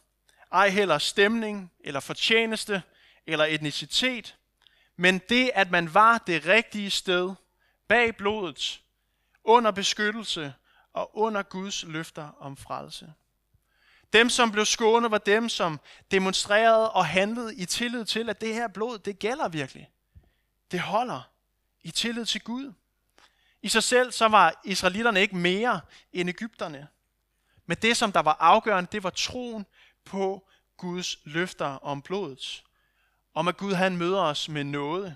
ej 0.52 0.70
heller 0.70 0.98
stemning 0.98 1.72
eller 1.80 2.00
fortjeneste 2.00 2.82
eller 3.28 3.46
etnicitet, 3.46 4.36
men 4.98 5.22
det, 5.30 5.52
at 5.54 5.72
man 5.72 5.94
var 5.94 6.18
det 6.18 6.46
rigtige 6.46 6.90
sted, 6.90 7.34
bag 7.88 8.16
blodet, 8.16 8.82
under 9.44 9.72
beskyttelse 9.72 10.54
og 10.94 11.18
under 11.18 11.44
Guds 11.44 11.84
løfter 11.84 12.30
om 12.40 12.58
frelse. 12.58 13.14
Dem, 14.14 14.30
som 14.30 14.52
blev 14.52 14.66
skånet, 14.66 15.12
var 15.12 15.18
dem, 15.18 15.50
som 15.50 15.80
demonstrerede 16.12 16.92
og 16.92 17.06
handlede 17.06 17.56
i 17.56 17.66
tillid 17.66 18.06
til, 18.06 18.30
at 18.30 18.42
det 18.42 18.54
her 18.54 18.68
blod, 18.68 19.00
det 19.00 19.20
gælder 19.20 19.48
virkelig. 19.48 19.90
Det 20.72 20.80
holder 20.80 21.22
i 21.82 21.92
tillid 21.92 22.26
til 22.26 22.42
Gud. 22.42 22.74
I 23.62 23.68
sig 23.70 23.84
selv 23.84 24.12
så 24.12 24.28
var 24.28 24.62
israelitterne 24.66 25.22
ikke 25.22 25.36
mere 25.36 25.82
end 26.14 26.30
Ægypterne. 26.30 26.88
Men 27.66 27.78
det, 27.82 27.98
som 27.98 28.12
der 28.12 28.20
var 28.20 28.38
afgørende, 28.40 28.90
det 28.92 29.04
var 29.04 29.10
troen 29.10 29.66
på 30.06 30.48
Guds 30.78 31.18
løfter 31.24 31.66
om 31.66 32.02
blodet. 32.02 32.64
Om 33.34 33.48
at 33.48 33.58
Gud 33.58 33.74
han 33.74 33.98
møder 33.98 34.22
os 34.22 34.50
med 34.50 34.64
noget. 34.64 35.16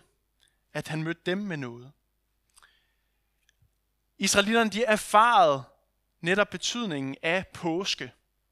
At 0.73 0.88
han 0.88 1.03
mødte 1.03 1.21
dem 1.25 1.38
med 1.38 1.57
noget. 1.57 1.91
Israelitterne 4.23 4.69
de 4.69 4.83
erfarede 4.83 5.63
netop 6.21 6.49
betydningen 6.49 7.15
af 7.23 7.47
påske. 7.47 8.12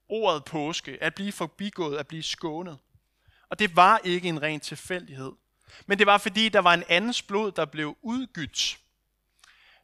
Ordet 0.10 0.46
påske, 0.46 0.98
at 1.04 1.16
blive 1.16 1.32
forbigået, 1.32 1.98
at 1.98 2.08
blive 2.08 2.24
skånet. 2.24 2.78
Og 3.50 3.60
det 3.60 3.76
var 3.76 4.02
ikke 4.04 4.30
en 4.30 4.42
ren 4.42 4.60
tilfældighed. 4.60 5.32
Men 5.86 6.00
det 6.00 6.08
var 6.08 6.18
fordi, 6.18 6.50
der 6.50 6.60
var 6.60 6.74
en 6.74 6.84
andens 6.90 7.22
blod, 7.22 7.52
der 7.52 7.66
blev 7.66 7.98
udgydt. 8.02 8.80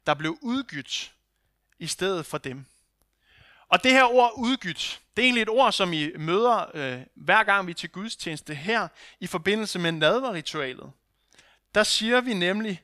Der 0.06 0.13
blev 0.13 0.38
udgydt 0.41 1.13
i 1.80 1.88
stedet 1.88 2.26
for 2.26 2.38
dem. 2.38 2.65
Og 3.67 3.84
det 3.84 3.91
her 3.91 4.04
ord 4.04 4.34
udgydt, 4.38 5.02
det 5.15 5.21
er 5.21 5.26
egentlig 5.26 5.41
et 5.41 5.50
ord, 5.50 5.71
som 5.71 5.93
I 5.93 6.17
møder 6.17 6.71
øh, 6.73 7.02
hver 7.15 7.43
gang 7.43 7.67
vi 7.67 7.71
er 7.71 7.76
til 7.76 7.89
gudstjeneste 7.89 8.56
her 8.56 8.88
i 9.19 9.28
forbindelse 9.28 9.80
med 9.80 9.91
nadverritualet. 9.91 10.91
Der 11.76 11.84
siger 11.84 12.21
vi 12.21 12.34
nemlig, 12.34 12.84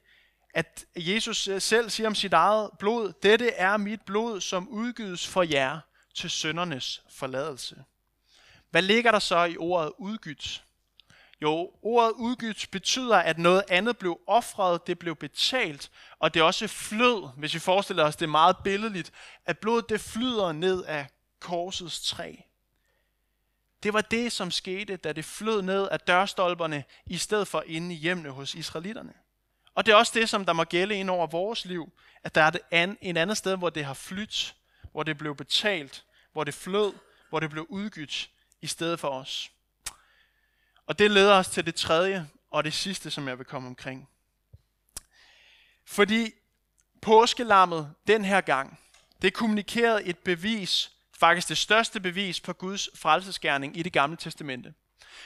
at 0.54 0.86
Jesus 0.96 1.48
øh, 1.48 1.62
selv 1.62 1.90
siger 1.90 2.08
om 2.08 2.16
sit 2.16 2.34
eget 2.34 2.70
blod, 2.80 3.14
dette 3.24 3.50
er 3.50 3.78
mit 3.78 4.02
blod, 4.02 4.42
som 4.42 4.70
udgydes 4.70 5.28
for 5.28 5.44
jer 5.44 5.80
til 6.16 6.30
søndernes 6.30 7.02
forladelse. 7.10 7.84
Hvad 8.72 8.82
ligger 8.82 9.12
der 9.12 9.20
så 9.20 9.44
i 9.44 9.58
ordet 9.58 9.92
udgydt? 9.98 10.64
Jo, 11.42 11.72
ordet 11.82 12.12
udgydt 12.12 12.68
betyder, 12.72 13.18
at 13.18 13.38
noget 13.38 13.64
andet 13.70 13.98
blev 13.98 14.20
offret, 14.28 14.88
det 14.88 15.00
blev 15.00 15.16
betalt, 15.16 15.92
og 16.20 16.34
det 16.34 16.42
også 16.42 16.68
flød, 16.68 17.30
hvis 17.38 17.54
vi 17.54 17.60
forestiller 17.60 18.04
os 18.04 18.16
det 18.16 18.30
meget 18.30 18.56
billedligt, 18.64 19.12
at 19.46 19.60
blodet 19.60 19.90
det 19.90 20.02
flyder 20.02 20.52
ned 20.52 20.84
af 20.84 21.08
korsets 21.40 22.08
træ. 22.08 22.36
Det 23.84 23.94
var 23.94 24.02
det, 24.02 24.32
som 24.32 24.52
skete, 24.52 24.96
da 24.96 25.14
det 25.14 25.26
flød 25.26 25.62
ned 25.62 25.88
af 25.92 26.00
dørstolperne, 26.00 26.84
i 27.06 27.18
stedet 27.18 27.48
for 27.48 27.64
inde 27.68 27.96
i 27.96 27.98
hjemmene 27.98 28.30
hos 28.30 28.56
israelitterne. 28.56 29.14
Og 29.76 29.86
det 29.86 29.92
er 29.92 29.96
også 29.96 30.12
det, 30.16 30.30
som 30.30 30.46
der 30.46 30.54
må 30.54 30.64
gælde 30.64 30.96
ind 30.96 31.10
over 31.10 31.28
vores 31.28 31.66
liv, 31.66 31.92
at 32.24 32.36
der 32.36 32.42
er 32.42 32.50
det 32.50 32.62
an, 32.72 32.98
en 33.02 33.18
andet 33.18 33.38
sted, 33.38 33.58
hvor 33.58 33.70
det 33.70 33.86
har 33.86 33.94
flyttet, 33.94 34.56
hvor 34.92 35.04
det 35.04 35.18
blev 35.18 35.36
betalt, 35.36 36.04
hvor 36.34 36.44
det 36.44 36.54
flød, 36.54 36.94
hvor 37.30 37.40
det 37.40 37.50
blev 37.50 37.66
udgydt 37.70 38.30
i 38.62 38.68
stedet 38.68 39.00
for 39.00 39.10
os. 39.10 39.52
Og 40.86 41.00
det 41.00 41.12
leder 41.12 41.34
os 41.34 41.48
til 41.48 41.66
det 41.66 41.76
tredje 41.76 42.28
og 42.52 42.64
det 42.64 42.74
sidste, 42.74 43.12
som 43.12 43.28
jeg 43.28 43.38
vil 43.38 43.46
komme 43.46 43.68
omkring. 43.68 44.10
Fordi 45.86 46.32
påskelammet 47.02 47.94
den 48.08 48.26
her 48.26 48.42
gang, 48.42 48.80
det 49.22 49.34
kommunikerede 49.34 50.04
et 50.04 50.18
bevis, 50.18 50.92
faktisk 51.20 51.50
det 51.50 51.58
største 51.58 52.00
bevis 52.00 52.40
på 52.40 52.54
Guds 52.54 52.90
frelsesgerning 52.96 53.78
i 53.78 53.84
det 53.84 53.94
gamle 53.94 54.18
testamente. 54.18 54.74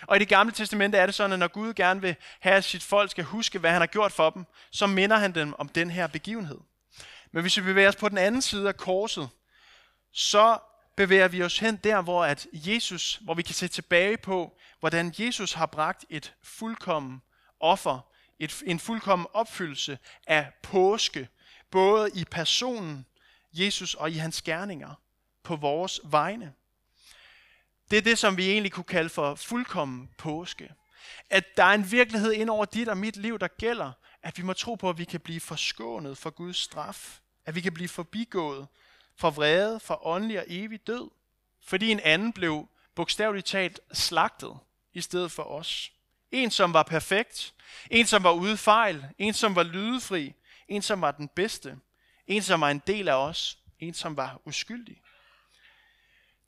Og 0.02 0.16
i 0.16 0.20
det 0.20 0.28
gamle 0.28 0.54
testamente 0.54 0.98
er 0.98 1.06
det 1.06 1.16
sådan, 1.16 1.34
at 1.34 1.40
når 1.40 1.48
Gud 1.48 1.74
gerne 1.74 2.02
vil 2.02 2.16
have, 2.40 2.56
at 2.56 2.64
sit 2.64 2.84
folk 2.84 3.12
skal 3.12 3.24
huske, 3.24 3.60
hvad 3.60 3.72
han 3.72 3.82
har 3.82 3.88
gjort 3.88 4.12
for 4.12 4.30
dem, 4.30 4.46
så 4.72 4.88
minder 4.88 5.18
han 5.18 5.36
dem 5.36 5.54
om 5.58 5.70
den 5.70 5.92
her 5.92 6.08
begivenhed. 6.08 6.58
Men 7.32 7.42
hvis 7.42 7.58
vi 7.58 7.62
bevæger 7.62 7.90
os 7.90 7.96
på 7.96 8.10
den 8.10 8.18
anden 8.18 8.42
side 8.42 8.68
af 8.68 8.78
korset, 8.78 9.30
så 10.12 10.58
bevæger 10.98 11.28
vi 11.28 11.44
os 11.44 11.60
hen 11.60 11.76
der, 11.76 12.02
hvor 12.02 12.26
at 12.26 12.48
Jesus, 12.54 13.20
hvor 13.24 13.34
vi 13.34 13.42
kan 13.42 13.56
se 13.56 13.68
tilbage 13.68 14.18
på, 14.18 14.58
hvordan 14.80 15.14
Jesus 15.20 15.54
har 15.54 15.66
bragt 15.66 16.06
et 16.10 16.34
fuldkommen 16.44 17.22
offer, 17.60 18.00
et, 18.40 18.64
en 18.66 18.80
fuldkommen 18.80 19.28
opfyldelse 19.34 20.00
af 20.28 20.52
påske, 20.64 21.30
både 21.72 22.10
i 22.14 22.26
personen 22.32 23.06
Jesus 23.54 23.94
og 23.94 24.12
i 24.12 24.14
hans 24.14 24.42
gerninger 24.42 24.94
på 25.44 25.56
vores 25.56 26.00
vegne. 26.04 26.54
Det 27.92 27.98
er 27.98 28.02
det, 28.02 28.18
som 28.18 28.38
vi 28.38 28.50
egentlig 28.50 28.72
kunne 28.72 28.84
kalde 28.84 29.10
for 29.10 29.36
fuldkommen 29.36 30.10
påske. 30.18 30.74
At 31.30 31.58
der 31.58 31.64
er 31.64 31.74
en 31.74 31.92
virkelighed 31.92 32.34
ind 32.34 32.50
over 32.50 32.66
dit 32.66 32.90
og 32.90 32.98
mit 32.98 33.18
liv, 33.18 33.40
der 33.40 33.48
gælder, 33.48 33.92
at 34.24 34.38
vi 34.38 34.44
må 34.44 34.54
tro 34.54 34.76
på, 34.76 34.90
at 34.90 34.98
vi 34.98 35.06
kan 35.06 35.20
blive 35.20 35.40
forskånet 35.40 36.18
for 36.18 36.30
Guds 36.30 36.58
straf. 36.58 37.20
At 37.46 37.56
vi 37.56 37.62
kan 37.62 37.74
blive 37.74 37.90
forbigået 37.90 38.68
for 39.16 39.30
vrede, 39.30 39.80
for 39.80 40.08
åndelig 40.08 40.40
og 40.40 40.46
evig 40.48 40.88
død. 40.88 41.10
Fordi 41.66 41.92
en 41.92 42.00
anden 42.00 42.34
blev 42.34 42.68
bogstaveligt 42.96 43.48
talt 43.48 43.80
slagtet 43.94 44.58
i 44.94 45.02
stedet 45.02 45.32
for 45.32 45.44
os. 45.44 45.92
En, 46.32 46.52
som 46.52 46.74
var 46.74 46.84
perfekt. 46.84 47.54
En, 47.92 48.06
som 48.06 48.24
var 48.24 48.32
ude 48.32 48.58
fejl. 48.58 49.06
En, 49.18 49.34
som 49.34 49.56
var 49.56 49.64
lydefri. 49.64 50.34
En, 50.68 50.82
som 50.82 51.02
var 51.02 51.12
den 51.12 51.28
bedste. 51.28 51.78
En, 52.28 52.42
som 52.42 52.62
var 52.62 52.70
en 52.70 52.82
del 52.88 53.08
af 53.08 53.14
os. 53.14 53.58
En, 53.80 53.94
som 53.94 54.18
var 54.18 54.42
uskyldig. 54.46 55.02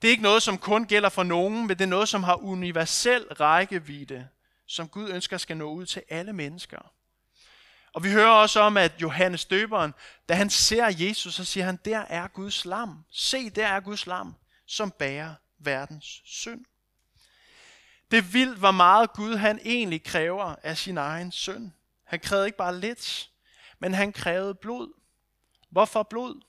Det 0.02 0.08
er 0.08 0.12
ikke 0.12 0.24
noget, 0.24 0.44
som 0.44 0.58
kun 0.58 0.86
gælder 0.86 1.10
for 1.10 1.24
nogen, 1.24 1.68
men 1.68 1.70
det 1.70 1.82
er 1.82 1.86
noget, 1.86 2.10
som 2.10 2.24
har 2.24 2.36
universel 2.36 3.24
rækkevidde, 3.34 4.28
som 4.68 4.88
Gud 4.88 5.10
ønsker 5.10 5.38
skal 5.38 5.58
nå 5.58 5.72
ud 5.72 5.86
til 5.86 6.04
alle 6.10 6.34
mennesker. 6.34 6.92
Og 7.94 8.04
vi 8.04 8.12
hører 8.12 8.32
også 8.32 8.60
om, 8.60 8.78
at 8.78 8.92
Johannes 9.02 9.46
døberen, 9.46 9.94
da 10.30 10.34
han 10.34 10.50
ser 10.50 10.86
Jesus, 11.00 11.34
så 11.34 11.46
siger 11.46 11.66
han, 11.66 11.80
der 11.86 12.00
er 12.00 12.28
Guds 12.28 12.66
lam. 12.66 13.06
Se, 13.12 13.50
der 13.50 13.68
er 13.68 13.80
Guds 13.80 14.06
lam, 14.06 14.36
som 14.66 14.92
bærer 14.92 15.34
verdens 15.60 16.22
synd. 16.26 16.66
Det 18.12 18.18
er 18.18 18.22
vildt, 18.22 18.60
hvor 18.60 18.72
meget 18.72 19.14
Gud 19.14 19.36
han 19.36 19.60
egentlig 19.64 20.04
kræver 20.04 20.56
af 20.64 20.78
sin 20.78 20.98
egen 20.98 21.32
søn. 21.32 21.74
Han 22.04 22.20
krævede 22.20 22.48
ikke 22.48 22.58
bare 22.58 22.80
lidt, 22.80 23.30
men 23.80 23.94
han 23.94 24.14
krævede 24.14 24.56
blod. 24.56 24.94
Hvorfor 25.70 26.04
blod? 26.04 26.42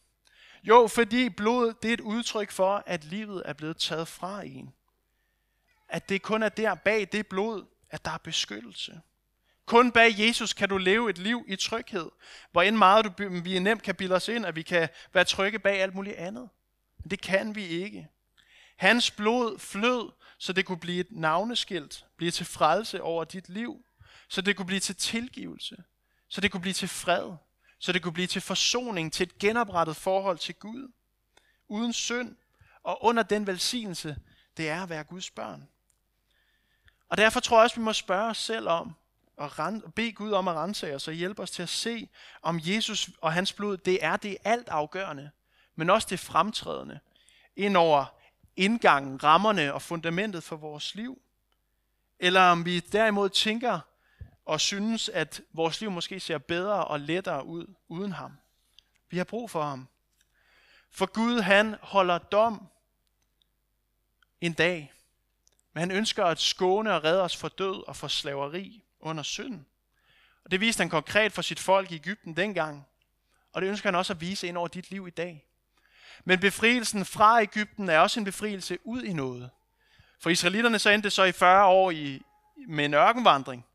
Jo, 0.62 0.86
fordi 0.86 1.28
blod 1.28 1.74
det 1.82 1.88
er 1.88 1.94
et 1.94 2.00
udtryk 2.00 2.50
for, 2.50 2.82
at 2.86 3.04
livet 3.04 3.42
er 3.44 3.52
blevet 3.52 3.76
taget 3.76 4.08
fra 4.08 4.42
en. 4.42 4.74
At 5.88 6.08
det 6.08 6.22
kun 6.22 6.42
er 6.42 6.48
der 6.48 6.74
bag 6.74 7.08
det 7.12 7.26
blod, 7.26 7.64
at 7.90 8.04
der 8.04 8.10
er 8.10 8.18
beskyttelse. 8.18 9.00
Kun 9.66 9.92
bag 9.92 10.14
Jesus 10.18 10.52
kan 10.52 10.68
du 10.68 10.78
leve 10.78 11.10
et 11.10 11.18
liv 11.18 11.44
i 11.48 11.56
tryghed, 11.56 12.10
hvor 12.52 12.62
end 12.62 12.76
meget 12.76 13.04
du, 13.04 13.28
vi 13.42 13.58
nemt 13.58 13.82
kan 13.82 13.94
bilde 13.94 14.14
os 14.14 14.28
ind, 14.28 14.46
at 14.46 14.56
vi 14.56 14.62
kan 14.62 14.88
være 15.12 15.24
trygge 15.24 15.58
bag 15.58 15.82
alt 15.82 15.94
muligt 15.94 16.16
andet. 16.16 16.48
Men 16.98 17.10
det 17.10 17.20
kan 17.20 17.54
vi 17.54 17.64
ikke. 17.64 18.08
Hans 18.76 19.10
blod 19.10 19.58
flød, 19.58 20.12
så 20.38 20.52
det 20.52 20.66
kunne 20.66 20.80
blive 20.80 21.00
et 21.00 21.12
navneskilt, 21.12 22.04
blive 22.16 22.30
til 22.30 22.46
frelse 22.46 23.02
over 23.02 23.24
dit 23.24 23.48
liv, 23.48 23.84
så 24.28 24.40
det 24.40 24.56
kunne 24.56 24.66
blive 24.66 24.80
til 24.80 24.96
tilgivelse, 24.96 25.76
så 26.28 26.40
det 26.40 26.52
kunne 26.52 26.60
blive 26.60 26.74
til 26.74 26.88
fred, 26.88 27.32
så 27.80 27.92
det 27.92 28.02
kunne 28.02 28.12
blive 28.12 28.26
til 28.26 28.42
forsoning, 28.42 29.12
til 29.12 29.24
et 29.24 29.38
genoprettet 29.38 29.96
forhold 29.96 30.38
til 30.38 30.54
Gud, 30.54 30.92
uden 31.68 31.92
synd 31.92 32.36
og 32.82 33.04
under 33.04 33.22
den 33.22 33.46
velsignelse, 33.46 34.16
det 34.56 34.68
er 34.68 34.82
at 34.82 34.88
være 34.88 35.04
Guds 35.04 35.30
børn. 35.30 35.68
Og 37.08 37.16
derfor 37.16 37.40
tror 37.40 37.56
jeg 37.56 37.62
også, 37.62 37.76
vi 37.76 37.82
må 37.82 37.92
spørge 37.92 38.30
os 38.30 38.38
selv 38.38 38.68
om, 38.68 38.94
og 39.36 39.94
bede 39.94 40.12
Gud 40.12 40.32
om 40.32 40.48
at 40.48 40.54
rense 40.54 40.94
os 40.94 41.08
og 41.08 41.14
hjælpe 41.14 41.42
os 41.42 41.50
til 41.50 41.62
at 41.62 41.68
se, 41.68 42.08
om 42.42 42.60
Jesus 42.62 43.10
og 43.20 43.32
hans 43.32 43.52
blod, 43.52 43.76
det 43.76 44.04
er 44.04 44.16
det 44.16 44.36
alt 44.44 44.68
afgørende, 44.68 45.30
men 45.74 45.90
også 45.90 46.06
det 46.10 46.20
fremtrædende, 46.20 47.00
ind 47.56 47.76
over 47.76 48.04
indgangen, 48.56 49.24
rammerne 49.24 49.74
og 49.74 49.82
fundamentet 49.82 50.44
for 50.44 50.56
vores 50.56 50.94
liv. 50.94 51.22
Eller 52.18 52.40
om 52.40 52.64
vi 52.64 52.80
derimod 52.80 53.28
tænker 53.28 53.80
og 54.44 54.60
synes, 54.60 55.08
at 55.08 55.40
vores 55.52 55.80
liv 55.80 55.90
måske 55.90 56.20
ser 56.20 56.38
bedre 56.38 56.84
og 56.84 57.00
lettere 57.00 57.44
ud 57.44 57.66
uden 57.88 58.12
ham. 58.12 58.32
Vi 59.10 59.16
har 59.16 59.24
brug 59.24 59.50
for 59.50 59.62
ham. 59.62 59.88
For 60.90 61.06
Gud, 61.06 61.40
han 61.40 61.76
holder 61.82 62.18
dom 62.18 62.68
en 64.40 64.52
dag, 64.52 64.92
men 65.72 65.80
han 65.80 65.90
ønsker 65.90 66.24
at 66.24 66.40
skåne 66.40 66.94
og 66.94 67.04
redde 67.04 67.22
os 67.22 67.36
for 67.36 67.48
død 67.48 67.88
og 67.88 67.96
for 67.96 68.08
slaveri 68.08 68.84
under 69.00 69.22
synd. 69.22 69.64
Og 70.44 70.50
det 70.50 70.60
viste 70.60 70.80
han 70.80 70.90
konkret 70.90 71.32
for 71.32 71.42
sit 71.42 71.60
folk 71.60 71.92
i 71.92 71.94
Ægypten 71.94 72.36
dengang, 72.36 72.86
og 73.52 73.62
det 73.62 73.68
ønsker 73.68 73.88
han 73.88 73.94
også 73.94 74.12
at 74.12 74.20
vise 74.20 74.46
ind 74.48 74.56
over 74.56 74.68
dit 74.68 74.90
liv 74.90 75.06
i 75.06 75.10
dag. 75.10 75.46
Men 76.24 76.40
befrielsen 76.40 77.04
fra 77.04 77.42
Ægypten 77.42 77.88
er 77.88 77.98
også 77.98 78.20
en 78.20 78.24
befrielse 78.24 78.78
ud 78.84 79.02
i 79.02 79.12
noget. 79.12 79.50
For 80.20 80.30
israelitterne 80.30 80.78
så 80.78 80.90
endte 80.90 81.10
så 81.10 81.24
i 81.24 81.32
40 81.32 81.66
år 81.66 81.90
i, 81.90 82.22
med 82.68 82.84
en 82.84 82.94
ørkenvandring. 82.94 83.66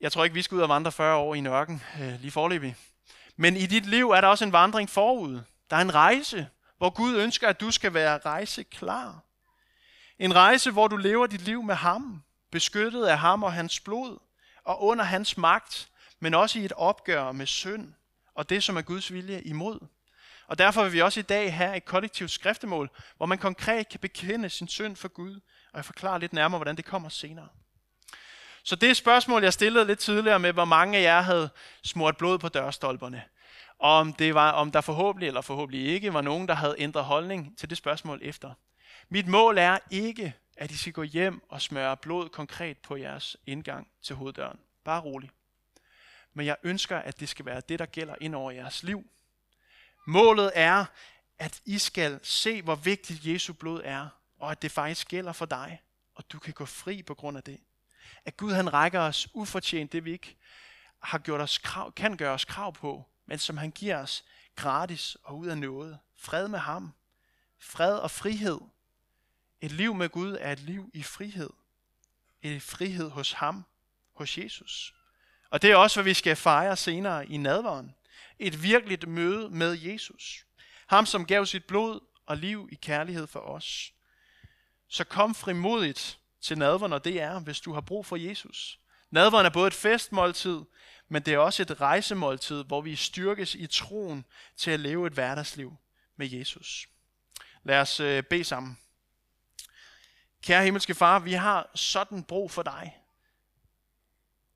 Jeg 0.00 0.12
tror 0.12 0.24
ikke, 0.24 0.34
vi 0.34 0.42
skal 0.42 0.56
ud 0.56 0.62
og 0.62 0.68
vandre 0.68 0.92
40 0.92 1.16
år 1.16 1.34
i 1.34 1.38
en 1.38 1.46
ørken, 1.46 1.82
øh, 2.00 2.20
lige 2.20 2.30
forløbig. 2.30 2.76
Men 3.36 3.56
i 3.56 3.66
dit 3.66 3.86
liv 3.86 4.10
er 4.10 4.20
der 4.20 4.28
også 4.28 4.44
en 4.44 4.52
vandring 4.52 4.90
forud. 4.90 5.40
Der 5.70 5.76
er 5.76 5.80
en 5.80 5.94
rejse, 5.94 6.48
hvor 6.78 6.90
Gud 6.90 7.16
ønsker, 7.16 7.48
at 7.48 7.60
du 7.60 7.70
skal 7.70 7.94
være 7.94 8.18
rejseklar. 8.18 9.22
En 10.18 10.34
rejse, 10.34 10.70
hvor 10.70 10.88
du 10.88 10.96
lever 10.96 11.26
dit 11.26 11.40
liv 11.40 11.62
med 11.62 11.74
ham, 11.74 12.22
beskyttet 12.52 13.04
af 13.04 13.18
ham 13.18 13.42
og 13.42 13.52
hans 13.52 13.80
blod, 13.80 14.18
og 14.64 14.82
under 14.82 15.04
hans 15.04 15.36
magt, 15.36 15.88
men 16.20 16.34
også 16.34 16.58
i 16.58 16.64
et 16.64 16.72
opgør 16.72 17.32
med 17.32 17.46
synd 17.46 17.92
og 18.34 18.48
det, 18.48 18.64
som 18.64 18.76
er 18.76 18.82
Guds 18.82 19.12
vilje 19.12 19.42
imod. 19.42 19.80
Og 20.46 20.58
derfor 20.58 20.82
vil 20.82 20.92
vi 20.92 21.00
også 21.00 21.20
i 21.20 21.22
dag 21.22 21.54
have 21.54 21.76
et 21.76 21.84
kollektivt 21.84 22.30
skriftemål, 22.30 22.90
hvor 23.16 23.26
man 23.26 23.38
konkret 23.38 23.88
kan 23.88 24.00
bekende 24.00 24.50
sin 24.50 24.68
synd 24.68 24.96
for 24.96 25.08
Gud, 25.08 25.34
og 25.72 25.76
jeg 25.76 25.84
forklarer 25.84 26.18
lidt 26.18 26.32
nærmere, 26.32 26.58
hvordan 26.58 26.76
det 26.76 26.84
kommer 26.84 27.08
senere. 27.08 27.48
Så 28.66 28.76
det 28.76 28.96
spørgsmål, 28.96 29.42
jeg 29.42 29.52
stillede 29.52 29.84
lidt 29.84 29.98
tidligere 29.98 30.38
med, 30.38 30.52
hvor 30.52 30.64
mange 30.64 30.98
af 30.98 31.02
jer 31.02 31.20
havde 31.20 31.50
smurt 31.82 32.16
blod 32.16 32.38
på 32.38 32.48
dørstolperne, 32.48 33.22
og 33.78 33.90
om, 33.90 34.12
det 34.12 34.34
var, 34.34 34.50
om 34.50 34.72
der 34.72 34.80
forhåbentlig 34.80 35.26
eller 35.26 35.40
forhåbentlig 35.40 35.86
ikke 35.86 36.14
var 36.14 36.20
nogen, 36.20 36.48
der 36.48 36.54
havde 36.54 36.74
ændret 36.78 37.04
holdning 37.04 37.58
til 37.58 37.70
det 37.70 37.78
spørgsmål 37.78 38.20
efter. 38.22 38.54
Mit 39.08 39.26
mål 39.26 39.58
er 39.58 39.78
ikke, 39.90 40.34
at 40.56 40.70
I 40.70 40.76
skal 40.76 40.92
gå 40.92 41.02
hjem 41.02 41.42
og 41.48 41.62
smøre 41.62 41.96
blod 41.96 42.28
konkret 42.28 42.78
på 42.78 42.96
jeres 42.96 43.36
indgang 43.46 43.88
til 44.02 44.16
hoveddøren. 44.16 44.58
Bare 44.84 45.00
rolig. 45.00 45.30
Men 46.34 46.46
jeg 46.46 46.56
ønsker, 46.62 46.98
at 46.98 47.20
det 47.20 47.28
skal 47.28 47.46
være 47.46 47.62
det, 47.68 47.78
der 47.78 47.86
gælder 47.86 48.14
ind 48.20 48.34
over 48.34 48.50
jeres 48.50 48.82
liv. 48.82 49.04
Målet 50.06 50.52
er, 50.54 50.84
at 51.38 51.60
I 51.64 51.78
skal 51.78 52.20
se, 52.22 52.62
hvor 52.62 52.74
vigtigt 52.74 53.26
Jesu 53.26 53.52
blod 53.52 53.80
er, 53.84 54.08
og 54.38 54.50
at 54.50 54.62
det 54.62 54.72
faktisk 54.72 55.08
gælder 55.08 55.32
for 55.32 55.46
dig, 55.46 55.80
og 56.14 56.24
du 56.32 56.38
kan 56.38 56.52
gå 56.52 56.64
fri 56.64 57.02
på 57.02 57.14
grund 57.14 57.36
af 57.36 57.42
det. 57.42 57.60
At 58.24 58.36
Gud 58.36 58.52
han 58.52 58.72
rækker 58.72 59.00
os 59.00 59.28
ufortjent 59.34 59.92
det, 59.92 60.04
vi 60.04 60.12
ikke 60.12 60.36
har 61.02 61.18
gjort 61.18 61.40
os 61.40 61.58
krav, 61.58 61.92
kan 61.92 62.16
gøre 62.16 62.32
os 62.32 62.44
krav 62.44 62.72
på, 62.72 63.04
men 63.26 63.38
som 63.38 63.56
han 63.56 63.70
giver 63.70 63.96
os 63.96 64.24
gratis 64.56 65.16
og 65.22 65.38
ud 65.38 65.46
af 65.46 65.58
noget. 65.58 65.98
Fred 66.16 66.48
med 66.48 66.58
ham. 66.58 66.94
Fred 67.58 67.94
og 67.94 68.10
frihed. 68.10 68.58
Et 69.60 69.72
liv 69.72 69.94
med 69.94 70.08
Gud 70.08 70.36
er 70.40 70.52
et 70.52 70.60
liv 70.60 70.90
i 70.94 71.02
frihed. 71.02 71.50
Et 72.42 72.62
frihed 72.62 73.10
hos 73.10 73.32
ham, 73.32 73.64
hos 74.12 74.38
Jesus. 74.38 74.94
Og 75.50 75.62
det 75.62 75.70
er 75.70 75.76
også, 75.76 75.96
hvad 75.96 76.04
vi 76.04 76.14
skal 76.14 76.36
fejre 76.36 76.76
senere 76.76 77.26
i 77.26 77.36
nadveren. 77.36 77.94
Et 78.38 78.62
virkeligt 78.62 79.08
møde 79.08 79.50
med 79.50 79.72
Jesus. 79.72 80.46
Ham, 80.86 81.06
som 81.06 81.26
gav 81.26 81.46
sit 81.46 81.64
blod 81.64 82.00
og 82.26 82.36
liv 82.36 82.68
i 82.72 82.74
kærlighed 82.74 83.26
for 83.26 83.40
os. 83.40 83.92
Så 84.88 85.04
kom 85.04 85.34
frimodigt 85.34 86.18
til 86.46 86.58
nadveren, 86.58 86.92
og 86.92 87.04
det 87.04 87.20
er, 87.20 87.40
hvis 87.40 87.60
du 87.60 87.72
har 87.72 87.80
brug 87.80 88.06
for 88.06 88.16
Jesus. 88.16 88.80
Nadveren 89.10 89.46
er 89.46 89.50
både 89.50 89.66
et 89.66 89.74
festmåltid, 89.74 90.60
men 91.08 91.22
det 91.22 91.34
er 91.34 91.38
også 91.38 91.62
et 91.62 91.80
rejsemåltid, 91.80 92.64
hvor 92.64 92.80
vi 92.80 92.96
styrkes 92.96 93.54
i 93.54 93.66
troen 93.66 94.24
til 94.56 94.70
at 94.70 94.80
leve 94.80 95.06
et 95.06 95.12
hverdagsliv 95.12 95.76
med 96.16 96.30
Jesus. 96.30 96.88
Lad 97.62 97.80
os 97.80 98.00
øh, 98.00 98.22
bede 98.22 98.44
sammen. 98.44 98.78
Kære 100.42 100.64
himmelske 100.64 100.94
far, 100.94 101.18
vi 101.18 101.32
har 101.32 101.70
sådan 101.74 102.24
brug 102.24 102.50
for 102.50 102.62
dig. 102.62 102.96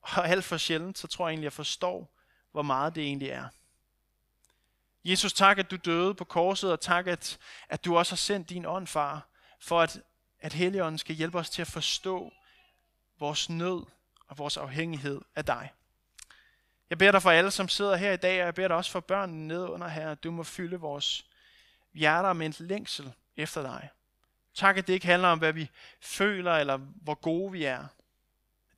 Og 0.01 0.29
alt 0.29 0.45
for 0.45 0.57
sjældent, 0.57 0.99
så 0.99 1.07
tror 1.07 1.29
jeg 1.29 1.33
egentlig, 1.33 1.45
jeg 1.45 1.53
forstår, 1.53 2.21
hvor 2.53 2.63
meget 2.63 2.95
det 2.95 3.03
egentlig 3.03 3.29
er. 3.29 3.49
Jesus, 5.05 5.33
tak, 5.33 5.59
at 5.59 5.71
du 5.71 5.77
døde 5.77 6.15
på 6.15 6.25
korset, 6.25 6.73
og 6.73 6.81
tak, 6.81 7.07
at, 7.07 7.39
at 7.69 7.85
du 7.85 7.99
også 7.99 8.13
har 8.13 8.17
sendt 8.17 8.49
din 8.49 8.67
ånd, 8.67 8.87
far, 8.87 9.29
for 9.61 9.81
at, 9.81 10.01
at 10.41 10.53
Helligånden 10.53 10.99
skal 10.99 11.15
hjælpe 11.15 11.39
os 11.39 11.51
til 11.51 11.63
at 11.63 11.69
forstå 11.69 12.33
vores 13.19 13.51
nød 13.51 13.83
og 14.27 14.39
vores 14.39 14.57
afhængighed 14.57 15.21
af 15.37 15.45
dig. 15.45 15.73
Jeg 16.91 16.99
beder 16.99 17.13
dig 17.13 17.23
for 17.23 17.31
alle, 17.31 17.51
som 17.51 17.69
sidder 17.69 17.97
her 17.97 18.13
i 18.13 18.17
dag, 18.17 18.41
og 18.41 18.47
jeg 18.47 18.55
beder 18.55 18.69
dig 18.69 18.77
også 18.77 18.91
for 18.91 19.01
børnene 19.01 19.49
nede 19.49 19.71
under 19.71 19.89
her, 19.89 20.11
at 20.11 20.25
du 20.25 20.31
må 20.31 20.43
fylde 20.43 20.77
vores 20.77 21.27
hjerter 21.95 22.33
med 22.33 22.47
en 22.47 22.55
længsel 22.59 23.13
efter 23.37 23.63
dig. 23.63 23.89
Tak, 24.55 24.79
at 24.79 24.87
det 24.87 24.93
ikke 24.93 25.07
handler 25.07 25.29
om, 25.29 25.39
hvad 25.39 25.53
vi 25.53 25.71
føler, 26.01 26.53
eller 26.53 26.77
hvor 26.77 27.15
gode 27.15 27.53
vi 27.53 27.65
er. 27.65 27.87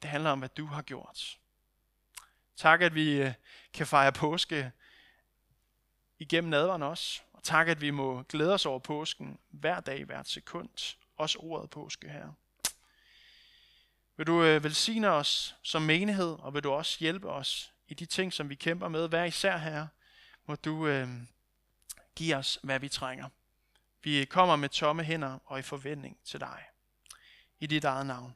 Det 0.02 0.10
handler 0.10 0.30
om, 0.30 0.38
hvad 0.38 0.48
du 0.48 0.66
har 0.66 0.82
gjort. 0.82 1.38
Tak, 2.56 2.82
at 2.82 2.94
vi 2.94 3.22
øh, 3.22 3.32
kan 3.72 3.86
fejre 3.86 4.12
påske 4.12 4.72
igennem 6.18 6.50
nadveren 6.50 6.82
også. 6.82 7.22
Og 7.32 7.42
tak, 7.42 7.68
at 7.68 7.80
vi 7.80 7.90
må 7.90 8.22
glæde 8.22 8.54
os 8.54 8.66
over 8.66 8.78
påsken 8.78 9.38
hver 9.50 9.80
dag, 9.80 10.04
hvert 10.04 10.28
sekund. 10.28 10.96
Også 11.16 11.38
ordet 11.38 11.70
påske 11.70 12.08
her. 12.08 12.32
Vil 14.16 14.26
du 14.26 14.42
øh, 14.42 14.64
velsigne 14.64 15.10
os 15.10 15.56
som 15.62 15.82
menighed, 15.82 16.36
og 16.38 16.54
vil 16.54 16.64
du 16.64 16.70
også 16.70 16.96
hjælpe 17.00 17.30
os 17.30 17.72
i 17.88 17.94
de 17.94 18.06
ting, 18.06 18.32
som 18.32 18.48
vi 18.48 18.54
kæmper 18.54 18.88
med 18.88 19.08
hver 19.08 19.24
især 19.24 19.56
her. 19.56 19.86
hvor 20.44 20.54
du 20.54 20.86
øh, 20.86 21.08
giver 22.16 22.36
os, 22.36 22.58
hvad 22.62 22.80
vi 22.80 22.88
trænger. 22.88 23.28
Vi 24.02 24.24
kommer 24.24 24.56
med 24.56 24.68
tomme 24.68 25.04
hænder 25.04 25.38
og 25.44 25.58
i 25.58 25.62
forventning 25.62 26.18
til 26.24 26.40
dig. 26.40 26.62
I 27.60 27.66
dit 27.66 27.84
eget 27.84 28.06
navn. 28.06 28.34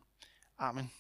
Amen. 0.59 0.93